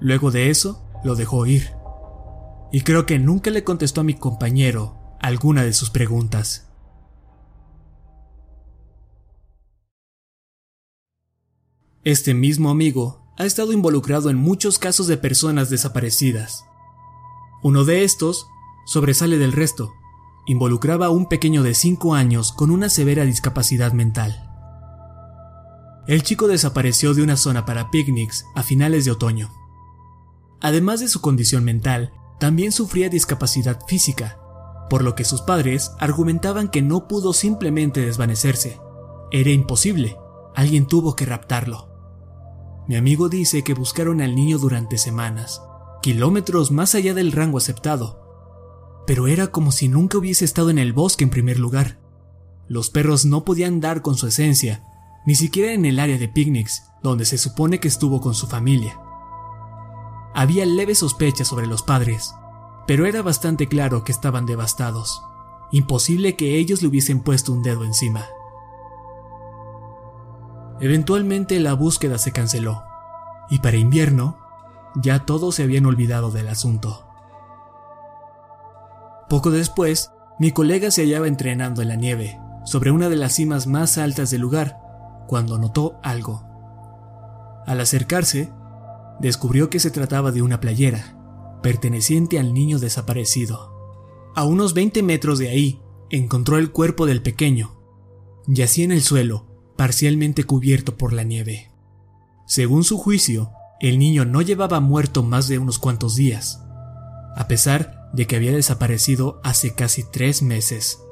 Luego 0.00 0.30
de 0.30 0.50
eso, 0.50 0.84
lo 1.04 1.14
dejó 1.14 1.46
ir. 1.46 1.70
Y 2.72 2.80
creo 2.80 3.06
que 3.06 3.18
nunca 3.18 3.50
le 3.50 3.64
contestó 3.64 4.00
a 4.00 4.04
mi 4.04 4.14
compañero 4.14 5.16
alguna 5.20 5.62
de 5.62 5.72
sus 5.72 5.90
preguntas. 5.90 6.68
Este 12.04 12.34
mismo 12.34 12.70
amigo 12.70 13.22
ha 13.38 13.44
estado 13.44 13.72
involucrado 13.72 14.28
en 14.28 14.36
muchos 14.36 14.80
casos 14.80 15.06
de 15.06 15.16
personas 15.16 15.70
desaparecidas. 15.70 16.64
Uno 17.62 17.84
de 17.84 18.02
estos 18.02 18.46
sobresale 18.86 19.38
del 19.38 19.52
resto. 19.52 19.92
Involucraba 20.46 21.06
a 21.06 21.10
un 21.10 21.26
pequeño 21.28 21.62
de 21.62 21.74
5 21.74 22.14
años 22.14 22.52
con 22.52 22.70
una 22.70 22.88
severa 22.88 23.24
discapacidad 23.24 23.92
mental. 23.92 24.48
El 26.08 26.24
chico 26.24 26.48
desapareció 26.48 27.14
de 27.14 27.22
una 27.22 27.36
zona 27.36 27.64
para 27.64 27.90
picnics 27.90 28.44
a 28.56 28.64
finales 28.64 29.04
de 29.04 29.12
otoño. 29.12 29.50
Además 30.60 30.98
de 30.98 31.08
su 31.08 31.20
condición 31.20 31.64
mental, 31.64 32.12
también 32.40 32.72
sufría 32.72 33.08
discapacidad 33.08 33.78
física, 33.86 34.38
por 34.90 35.04
lo 35.04 35.14
que 35.14 35.24
sus 35.24 35.42
padres 35.42 35.92
argumentaban 36.00 36.68
que 36.68 36.82
no 36.82 37.06
pudo 37.06 37.32
simplemente 37.32 38.00
desvanecerse. 38.00 38.80
Era 39.30 39.50
imposible, 39.50 40.16
alguien 40.56 40.86
tuvo 40.88 41.14
que 41.14 41.24
raptarlo. 41.24 41.88
Mi 42.88 42.96
amigo 42.96 43.28
dice 43.28 43.62
que 43.62 43.74
buscaron 43.74 44.20
al 44.20 44.34
niño 44.34 44.58
durante 44.58 44.98
semanas, 44.98 45.62
kilómetros 46.02 46.72
más 46.72 46.96
allá 46.96 47.14
del 47.14 47.30
rango 47.30 47.58
aceptado, 47.58 48.21
pero 49.06 49.26
era 49.26 49.48
como 49.48 49.72
si 49.72 49.88
nunca 49.88 50.18
hubiese 50.18 50.44
estado 50.44 50.70
en 50.70 50.78
el 50.78 50.92
bosque 50.92 51.24
en 51.24 51.30
primer 51.30 51.58
lugar. 51.58 51.98
Los 52.68 52.90
perros 52.90 53.24
no 53.24 53.44
podían 53.44 53.80
dar 53.80 54.02
con 54.02 54.16
su 54.16 54.26
esencia, 54.26 54.84
ni 55.26 55.34
siquiera 55.34 55.72
en 55.72 55.84
el 55.84 55.98
área 55.98 56.18
de 56.18 56.28
picnics, 56.28 56.84
donde 57.02 57.24
se 57.24 57.38
supone 57.38 57.80
que 57.80 57.88
estuvo 57.88 58.20
con 58.20 58.34
su 58.34 58.46
familia. 58.46 58.98
Había 60.34 60.64
leves 60.64 60.98
sospechas 60.98 61.48
sobre 61.48 61.66
los 61.66 61.82
padres, 61.82 62.34
pero 62.86 63.06
era 63.06 63.22
bastante 63.22 63.68
claro 63.68 64.04
que 64.04 64.12
estaban 64.12 64.46
devastados. 64.46 65.22
Imposible 65.72 66.36
que 66.36 66.56
ellos 66.56 66.82
le 66.82 66.88
hubiesen 66.88 67.20
puesto 67.20 67.52
un 67.52 67.62
dedo 67.62 67.84
encima. 67.84 68.26
Eventualmente 70.80 71.60
la 71.60 71.74
búsqueda 71.74 72.18
se 72.18 72.32
canceló, 72.32 72.82
y 73.50 73.58
para 73.58 73.76
invierno 73.76 74.38
ya 74.96 75.24
todos 75.24 75.54
se 75.54 75.62
habían 75.62 75.86
olvidado 75.86 76.30
del 76.30 76.48
asunto. 76.48 77.06
Poco 79.32 79.50
después, 79.50 80.10
mi 80.38 80.52
colega 80.52 80.90
se 80.90 81.00
hallaba 81.00 81.26
entrenando 81.26 81.80
en 81.80 81.88
la 81.88 81.96
nieve, 81.96 82.38
sobre 82.66 82.90
una 82.90 83.08
de 83.08 83.16
las 83.16 83.32
cimas 83.32 83.66
más 83.66 83.96
altas 83.96 84.30
del 84.30 84.42
lugar, 84.42 84.78
cuando 85.26 85.56
notó 85.56 85.98
algo. 86.02 86.44
Al 87.66 87.80
acercarse, 87.80 88.52
descubrió 89.20 89.70
que 89.70 89.80
se 89.80 89.90
trataba 89.90 90.32
de 90.32 90.42
una 90.42 90.60
playera, 90.60 91.16
perteneciente 91.62 92.38
al 92.38 92.52
niño 92.52 92.78
desaparecido. 92.78 93.72
A 94.34 94.44
unos 94.44 94.74
20 94.74 95.02
metros 95.02 95.38
de 95.38 95.48
ahí, 95.48 95.80
encontró 96.10 96.58
el 96.58 96.70
cuerpo 96.70 97.06
del 97.06 97.22
pequeño. 97.22 97.72
Yacía 98.46 98.84
en 98.84 98.92
el 98.92 99.00
suelo, 99.00 99.46
parcialmente 99.78 100.44
cubierto 100.44 100.98
por 100.98 101.14
la 101.14 101.22
nieve. 101.22 101.70
Según 102.46 102.84
su 102.84 102.98
juicio, 102.98 103.50
el 103.80 103.98
niño 103.98 104.26
no 104.26 104.42
llevaba 104.42 104.80
muerto 104.80 105.22
más 105.22 105.48
de 105.48 105.58
unos 105.58 105.78
cuantos 105.78 106.16
días, 106.16 106.62
a 107.34 107.48
pesar 107.48 108.01
de 108.12 108.26
que 108.26 108.36
había 108.36 108.52
desaparecido 108.52 109.40
hace 109.42 109.74
casi 109.74 110.04
tres 110.04 110.42
meses. 110.42 111.02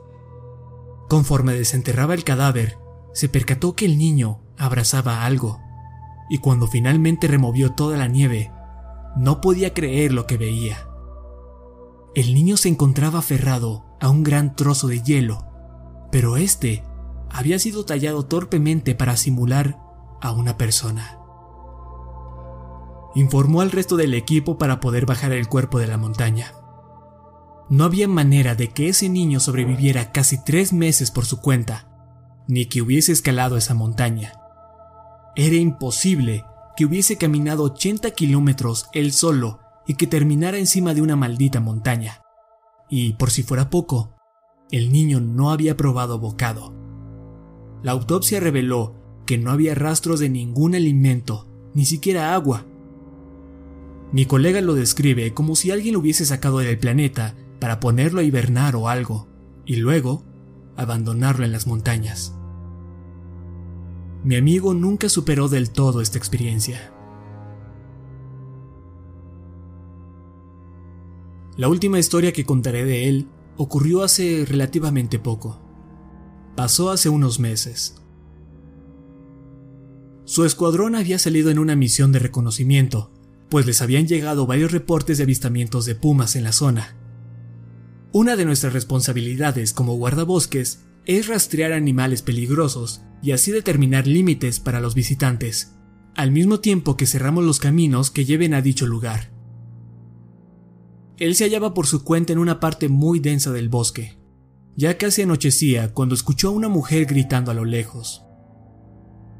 Conforme 1.09 1.55
desenterraba 1.55 2.15
el 2.15 2.25
cadáver, 2.25 2.79
se 3.13 3.29
percató 3.29 3.75
que 3.75 3.87
el 3.87 3.99
niño 3.99 4.43
abrazaba 4.57 5.25
algo, 5.25 5.61
y 6.29 6.39
cuando 6.39 6.69
finalmente 6.69 7.27
removió 7.27 7.73
toda 7.73 7.97
la 7.97 8.07
nieve, 8.07 8.53
no 9.17 9.41
podía 9.41 9.75
creer 9.75 10.13
lo 10.13 10.27
que 10.27 10.37
veía. 10.37 10.87
El 12.15 12.35
niño 12.35 12.57
se 12.57 12.69
encontraba 12.69 13.21
aferrado 13.21 13.85
a 14.01 14.11
un 14.11 14.23
gran 14.23 14.55
trozo 14.55 14.89
de 14.89 15.03
hielo, 15.03 15.47
pero 16.13 16.37
este 16.37 16.85
había 17.31 17.59
sido 17.59 17.85
tallado 17.85 18.25
torpemente 18.25 18.95
para 18.95 19.17
simular 19.17 19.79
a 20.21 20.33
una 20.33 20.57
persona. 20.57 21.19
Informó 23.15 23.61
al 23.61 23.73
resto 23.73 23.97
del 23.97 24.15
equipo 24.15 24.59
para 24.59 24.81
poder 24.81 25.07
bajar 25.07 25.33
el 25.33 25.49
cuerpo 25.49 25.79
de 25.79 25.89
la 25.89 25.97
montaña. 25.97 26.53
No 27.71 27.85
había 27.85 28.09
manera 28.09 28.57
de 28.57 28.69
que 28.69 28.89
ese 28.89 29.09
niño 29.09 29.39
sobreviviera 29.39 30.11
casi 30.11 30.43
tres 30.43 30.73
meses 30.73 31.13
por 31.13 31.25
su 31.25 31.41
cuenta, 31.41 31.89
ni 32.49 32.67
que 32.67 32.83
hubiese 32.83 33.13
escalado 33.13 33.57
esa 33.57 33.75
montaña. 33.75 34.33
Era 35.37 35.55
imposible 35.55 36.45
que 36.77 36.85
hubiese 36.85 37.17
caminado 37.17 37.63
80 37.63 38.11
kilómetros 38.11 38.89
él 38.93 39.13
solo 39.13 39.61
y 39.87 39.95
que 39.95 40.09
terminara 40.09 40.59
encima 40.59 40.95
de 40.95 41.03
una 41.03 41.15
maldita 41.15 41.61
montaña. 41.61 42.23
Y, 42.89 43.13
por 43.13 43.31
si 43.31 43.45
fuera 43.45 43.71
poco, 43.71 44.17
el 44.73 44.91
niño 44.91 45.21
no 45.21 45.53
había 45.53 45.77
probado 45.77 46.19
bocado. 46.19 46.75
La 47.85 47.93
autopsia 47.93 48.41
reveló 48.41 48.97
que 49.27 49.39
no 49.39 49.53
había 49.53 49.77
rastros 49.77 50.19
de 50.19 50.29
ningún 50.29 50.75
alimento, 50.75 51.47
ni 51.73 51.85
siquiera 51.85 52.35
agua. 52.35 52.67
Mi 54.13 54.27
colega 54.27 54.61
lo 54.61 54.75
describe 54.75 55.33
como 55.35 55.55
si 55.55 55.71
alguien 55.71 55.95
lo 55.95 56.01
hubiese 56.01 56.27
sacado 56.27 56.59
del 56.59 56.77
planeta 56.77 57.37
para 57.61 57.79
ponerlo 57.79 58.21
a 58.21 58.25
hibernar 58.25 58.75
o 58.75 58.89
algo, 58.89 59.29
y 59.65 59.77
luego 59.77 60.25
abandonarlo 60.77 61.45
en 61.45 61.53
las 61.53 61.67
montañas. 61.67 62.35
Mi 64.25 64.37
amigo 64.37 64.75
nunca 64.75 65.09
superó 65.09 65.49
del 65.49 65.71
todo 65.71 66.01
esta 66.01 66.19
experiencia. 66.19 66.93
La 71.57 71.69
última 71.69 71.99
historia 71.99 72.33
que 72.33 72.45
contaré 72.45 72.85
de 72.85 73.09
él 73.09 73.29
ocurrió 73.57 74.03
hace 74.03 74.47
relativamente 74.47 75.19
poco. 75.19 75.61
Pasó 76.57 76.91
hace 76.91 77.09
unos 77.09 77.39
meses. 77.39 77.97
Su 80.25 80.45
escuadrón 80.45 80.95
había 80.95 81.19
salido 81.19 81.51
en 81.51 81.59
una 81.59 81.77
misión 81.77 82.13
de 82.13 82.19
reconocimiento, 82.19 83.11
pues 83.49 83.67
les 83.67 83.83
habían 83.83 84.07
llegado 84.07 84.47
varios 84.47 84.71
reportes 84.71 85.19
de 85.19 85.25
avistamientos 85.25 85.85
de 85.85 85.95
pumas 85.95 86.37
en 86.37 86.45
la 86.45 86.53
zona. 86.53 87.00
Una 88.13 88.35
de 88.35 88.45
nuestras 88.45 88.73
responsabilidades 88.73 89.73
como 89.73 89.95
guardabosques 89.95 90.85
es 91.07 91.29
rastrear 91.29 91.73
animales 91.73 92.23
peligrosos 92.23 93.03
y 93.23 93.31
así 93.31 93.53
determinar 93.53 94.09
límites 94.09 94.59
para 94.59 94.81
los 94.81 94.97
visitantes, 94.97 95.77
al 96.17 96.33
mismo 96.33 96.59
tiempo 96.59 96.97
que 96.97 97.07
cerramos 97.07 97.45
los 97.45 97.61
caminos 97.61 98.11
que 98.11 98.25
lleven 98.25 98.53
a 98.55 98.63
dicho 98.63 98.87
lugar. 98.87 99.33
Él 101.19 101.37
se 101.37 101.45
hallaba 101.45 101.73
por 101.73 101.87
su 101.87 102.03
cuenta 102.03 102.33
en 102.33 102.41
una 102.41 102.59
parte 102.59 102.89
muy 102.89 103.21
densa 103.21 103.53
del 103.53 103.69
bosque. 103.69 104.19
Ya 104.75 104.99
casi 104.99 105.23
anochecía 105.23 105.93
cuando 105.95 106.15
escuchó 106.15 106.49
a 106.49 106.53
una 106.53 106.69
mujer 106.69 107.05
gritando 107.05 107.51
a 107.51 107.55
lo 107.55 107.65
lejos. 107.65 108.25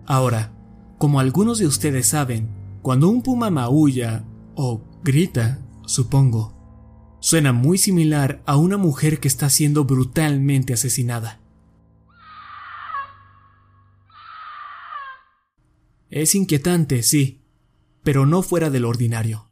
Ahora, 0.07 0.53
como 0.99 1.19
algunos 1.19 1.59
de 1.59 1.67
ustedes 1.67 2.07
saben, 2.07 2.51
cuando 2.83 3.09
un 3.09 3.23
puma 3.23 3.51
maulla, 3.51 4.25
o 4.55 4.83
grita, 5.03 5.59
supongo, 5.87 6.60
suena 7.21 7.53
muy 7.53 7.79
similar 7.79 8.43
a 8.47 8.57
una 8.57 8.77
mujer 8.77 9.21
que 9.21 9.29
está 9.29 9.49
siendo 9.51 9.85
brutalmente 9.85 10.73
asesinada. 10.73 11.41
Es 16.11 16.35
inquietante, 16.35 17.03
sí, 17.03 17.43
pero 18.03 18.27
no 18.27 18.43
fuera 18.43 18.71
de 18.71 18.81
lo 18.81 18.89
ordinario. 18.89 19.49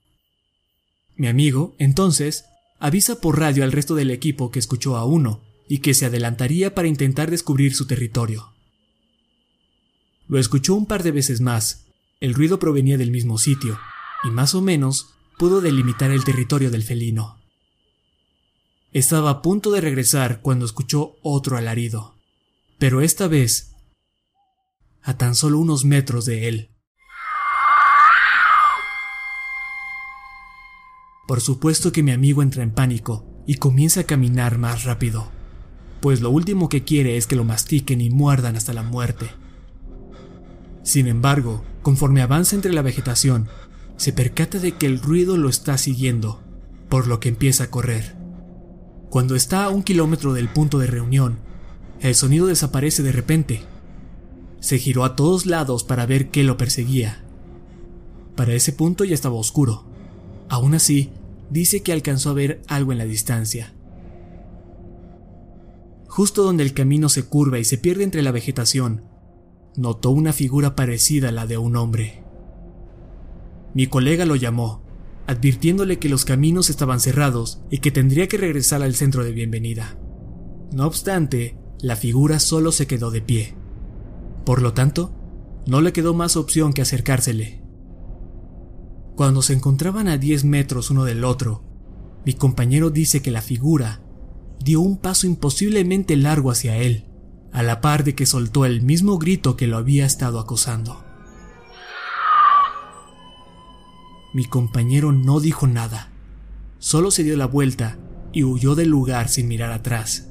Mi 1.15 1.29
amigo, 1.29 1.77
entonces, 1.79 2.47
avisa 2.81 3.21
por 3.21 3.39
radio 3.39 3.65
al 3.65 3.73
resto 3.73 3.95
del 3.95 4.11
equipo 4.11 4.51
que 4.51 4.59
escuchó 4.59 4.97
a 4.97 5.05
uno 5.05 5.43
y 5.69 5.79
que 5.79 5.95
se 5.95 6.07
adelantaría 6.07 6.75
para 6.75 6.89
intentar 6.89 7.31
descubrir 7.31 7.75
su 7.75 7.87
territorio. 7.87 8.55
Lo 10.27 10.39
escuchó 10.39 10.75
un 10.75 10.87
par 10.87 11.03
de 11.03 11.13
veces 11.13 11.41
más. 11.41 11.87
El 12.21 12.35
ruido 12.35 12.59
provenía 12.59 12.99
del 12.99 13.11
mismo 13.11 13.39
sitio, 13.39 13.79
y 14.25 14.31
más 14.31 14.55
o 14.55 14.63
menos 14.63 15.15
pudo 15.39 15.61
delimitar 15.61 16.11
el 16.11 16.25
territorio 16.25 16.71
del 16.71 16.83
felino. 16.83 17.38
Estaba 18.99 19.31
a 19.31 19.43
punto 19.43 19.71
de 19.71 19.81
regresar 19.81 20.41
cuando 20.43 20.65
escuchó 20.65 21.19
otro 21.23 21.57
alarido, 21.57 22.17
pero 22.81 23.01
esta 23.01 23.29
vez 23.29 23.77
a 25.05 25.17
tan 25.17 25.37
solo 25.37 25.61
unos 25.61 25.85
metros 25.85 26.25
de 26.25 26.49
él. 26.49 26.71
Por 31.29 31.41
supuesto 31.41 31.93
que 31.93 32.03
mi 32.03 32.11
amigo 32.11 32.43
entra 32.43 32.65
en 32.65 32.73
pánico 32.73 33.25
y 33.47 33.55
comienza 33.55 34.01
a 34.01 34.05
caminar 34.05 34.59
más 34.59 34.83
rápido, 34.83 35.31
pues 36.01 36.21
lo 36.21 36.31
último 36.31 36.69
que 36.69 36.83
quiere 36.83 37.17
es 37.17 37.29
que 37.29 37.37
lo 37.37 37.45
mastiquen 37.45 38.01
y 38.01 38.11
muerdan 38.11 38.57
hasta 38.57 38.73
la 38.73 38.83
muerte. 38.83 39.31
Sin 40.83 41.07
embargo, 41.07 41.65
conforme 41.83 42.21
avanza 42.21 42.57
entre 42.57 42.73
la 42.73 42.83
vegetación, 42.83 43.49
se 43.97 44.13
percata 44.13 44.59
de 44.59 44.73
que 44.73 44.87
el 44.87 45.01
ruido 45.01 45.37
lo 45.37 45.49
está 45.49 45.79
siguiendo, 45.79 46.43
por 46.89 47.07
lo 47.07 47.21
que 47.21 47.29
empieza 47.29 47.63
a 47.63 47.71
correr. 47.71 48.18
Cuando 49.11 49.35
está 49.35 49.64
a 49.64 49.71
un 49.71 49.83
kilómetro 49.83 50.35
del 50.35 50.49
punto 50.49 50.79
de 50.79 50.87
reunión, 50.87 51.38
el 52.01 52.14
sonido 52.14 52.47
desaparece 52.47 53.03
de 53.03 53.12
repente. 53.12 53.62
Se 54.61 54.79
giró 54.79 55.05
a 55.05 55.16
todos 55.16 55.47
lados 55.47 55.83
para 55.83 56.05
ver 56.05 56.31
qué 56.31 56.42
lo 56.44 56.57
perseguía. 56.57 57.25
Para 58.37 58.53
ese 58.53 58.73
punto 58.73 59.05
ya 59.05 59.14
estaba 59.14 59.37
oscuro. 59.37 59.85
Aún 60.49 60.75
así, 60.75 61.11
dice 61.51 61.83
que 61.83 61.92
alcanzó 61.92 62.31
a 62.31 62.35
ver 62.35 62.62
algo 62.68 62.92
en 62.92 62.99
la 62.99 63.05
distancia. 63.05 63.73
Justo 66.07 66.42
donde 66.42 66.62
el 66.64 66.75
camino 66.75 67.09
se 67.09 67.25
curva 67.25 67.59
y 67.59 67.64
se 67.64 67.79
pierde 67.79 68.05
entre 68.05 68.23
la 68.23 68.33
vegetación, 68.33 69.05
notó 69.77 70.11
una 70.11 70.33
figura 70.33 70.75
parecida 70.77 71.29
a 71.29 71.33
la 71.33 71.47
de 71.47 71.59
un 71.59 71.77
hombre. 71.77 72.25
Mi 73.75 73.87
colega 73.87 74.25
lo 74.25 74.37
llamó, 74.37 74.83
advirtiéndole 75.29 75.99
que 75.99 76.09
los 76.09 76.25
caminos 76.25 76.71
estaban 76.71 77.01
cerrados 77.01 77.61
y 77.71 77.79
que 77.79 77.91
tendría 77.91 78.29
que 78.29 78.38
regresar 78.38 78.83
al 78.83 78.95
centro 78.95 79.25
de 79.25 79.33
bienvenida. 79.33 79.99
No 80.73 80.87
obstante, 80.87 81.59
la 81.81 81.97
figura 81.97 82.41
solo 82.41 82.73
se 82.73 82.87
quedó 82.87 83.11
de 83.11 83.21
pie. 83.21 83.55
Por 84.47 84.62
lo 84.62 84.73
tanto, 84.73 85.14
no 85.67 85.83
le 85.83 85.93
quedó 85.93 86.14
más 86.14 86.38
opción 86.38 86.73
que 86.73 86.81
acercársele. 86.81 87.62
Cuando 89.17 89.43
se 89.43 89.53
encontraban 89.53 90.09
a 90.09 90.17
10 90.17 90.47
metros 90.47 90.91
uno 90.91 91.05
del 91.05 91.23
otro, 91.25 91.62
mi 92.25 92.33
compañero 92.33 92.88
dice 92.88 93.21
que 93.21 93.31
la 93.31 93.43
figura 93.43 94.01
dio 94.64 94.81
un 94.81 94.97
paso 94.97 95.27
imposiblemente 95.27 96.17
largo 96.17 96.51
hacia 96.51 96.79
él, 96.79 97.05
a 97.53 97.62
la 97.62 97.83
par 97.83 98.03
de 98.03 98.14
que 98.14 98.25
soltó 98.25 98.64
el 98.64 98.81
mismo 98.81 99.19
grito 99.19 99.57
que 99.57 99.67
lo 99.67 99.77
había 99.77 100.07
estado 100.07 100.38
acosando. 100.38 101.05
Mi 104.38 104.44
compañero 104.44 105.11
no 105.11 105.40
dijo 105.40 105.66
nada, 105.66 106.12
solo 106.79 107.11
se 107.11 107.24
dio 107.24 107.37
la 107.37 107.46
vuelta 107.48 107.98
y 108.33 108.44
huyó 108.44 108.77
del 108.77 108.88
lugar 108.88 109.29
sin 109.29 109.48
mirar 109.48 109.72
atrás. 109.72 110.31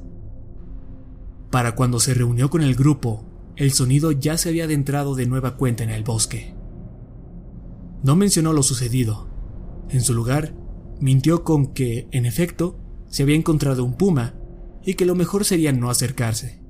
Para 1.50 1.74
cuando 1.74 2.00
se 2.00 2.14
reunió 2.14 2.48
con 2.48 2.62
el 2.62 2.74
grupo, 2.74 3.26
el 3.54 3.70
sonido 3.72 4.10
ya 4.10 4.38
se 4.38 4.48
había 4.48 4.64
adentrado 4.64 5.14
de 5.14 5.26
nueva 5.26 5.58
cuenta 5.58 5.84
en 5.84 5.90
el 5.90 6.04
bosque. 6.04 6.54
No 8.02 8.16
mencionó 8.16 8.54
lo 8.54 8.62
sucedido. 8.62 9.28
En 9.90 10.00
su 10.00 10.14
lugar, 10.14 10.54
mintió 10.98 11.44
con 11.44 11.74
que, 11.74 12.08
en 12.10 12.24
efecto, 12.24 12.80
se 13.10 13.24
había 13.24 13.36
encontrado 13.36 13.84
un 13.84 13.92
puma 13.92 14.36
y 14.82 14.94
que 14.94 15.04
lo 15.04 15.16
mejor 15.16 15.44
sería 15.44 15.72
no 15.72 15.90
acercarse. 15.90 16.62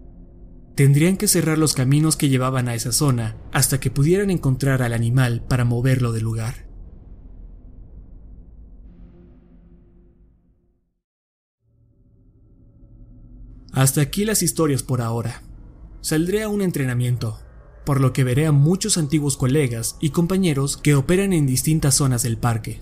Tendrían 0.74 1.16
que 1.16 1.28
cerrar 1.28 1.56
los 1.56 1.74
caminos 1.74 2.16
que 2.16 2.30
llevaban 2.30 2.66
a 2.66 2.74
esa 2.74 2.90
zona 2.90 3.36
hasta 3.52 3.78
que 3.78 3.92
pudieran 3.92 4.30
encontrar 4.30 4.82
al 4.82 4.92
animal 4.92 5.44
para 5.48 5.64
moverlo 5.64 6.10
del 6.10 6.24
lugar. 6.24 6.67
Hasta 13.72 14.00
aquí 14.00 14.24
las 14.24 14.42
historias 14.42 14.82
por 14.82 15.00
ahora. 15.00 15.42
Saldré 16.00 16.42
a 16.42 16.48
un 16.48 16.62
entrenamiento, 16.62 17.38
por 17.84 18.00
lo 18.00 18.12
que 18.12 18.24
veré 18.24 18.46
a 18.46 18.52
muchos 18.52 18.98
antiguos 18.98 19.36
colegas 19.36 19.96
y 20.00 20.10
compañeros 20.10 20.76
que 20.76 20.94
operan 20.94 21.32
en 21.32 21.46
distintas 21.46 21.94
zonas 21.94 22.22
del 22.22 22.38
parque. 22.38 22.80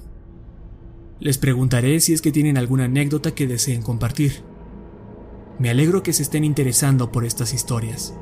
Les 1.18 1.38
preguntaré 1.38 2.00
si 2.00 2.12
es 2.12 2.20
que 2.20 2.32
tienen 2.32 2.58
alguna 2.58 2.84
anécdota 2.84 3.34
que 3.34 3.46
deseen 3.46 3.82
compartir. 3.82 4.42
Me 5.58 5.70
alegro 5.70 6.02
que 6.02 6.12
se 6.12 6.22
estén 6.22 6.44
interesando 6.44 7.10
por 7.10 7.24
estas 7.24 7.54
historias. 7.54 8.14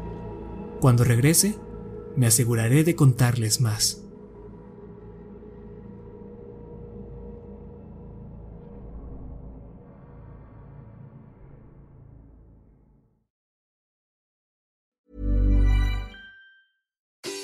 Cuando 0.80 1.02
regrese, 1.02 1.58
me 2.16 2.26
aseguraré 2.26 2.84
de 2.84 2.94
contarles 2.94 3.60
más. 3.60 4.03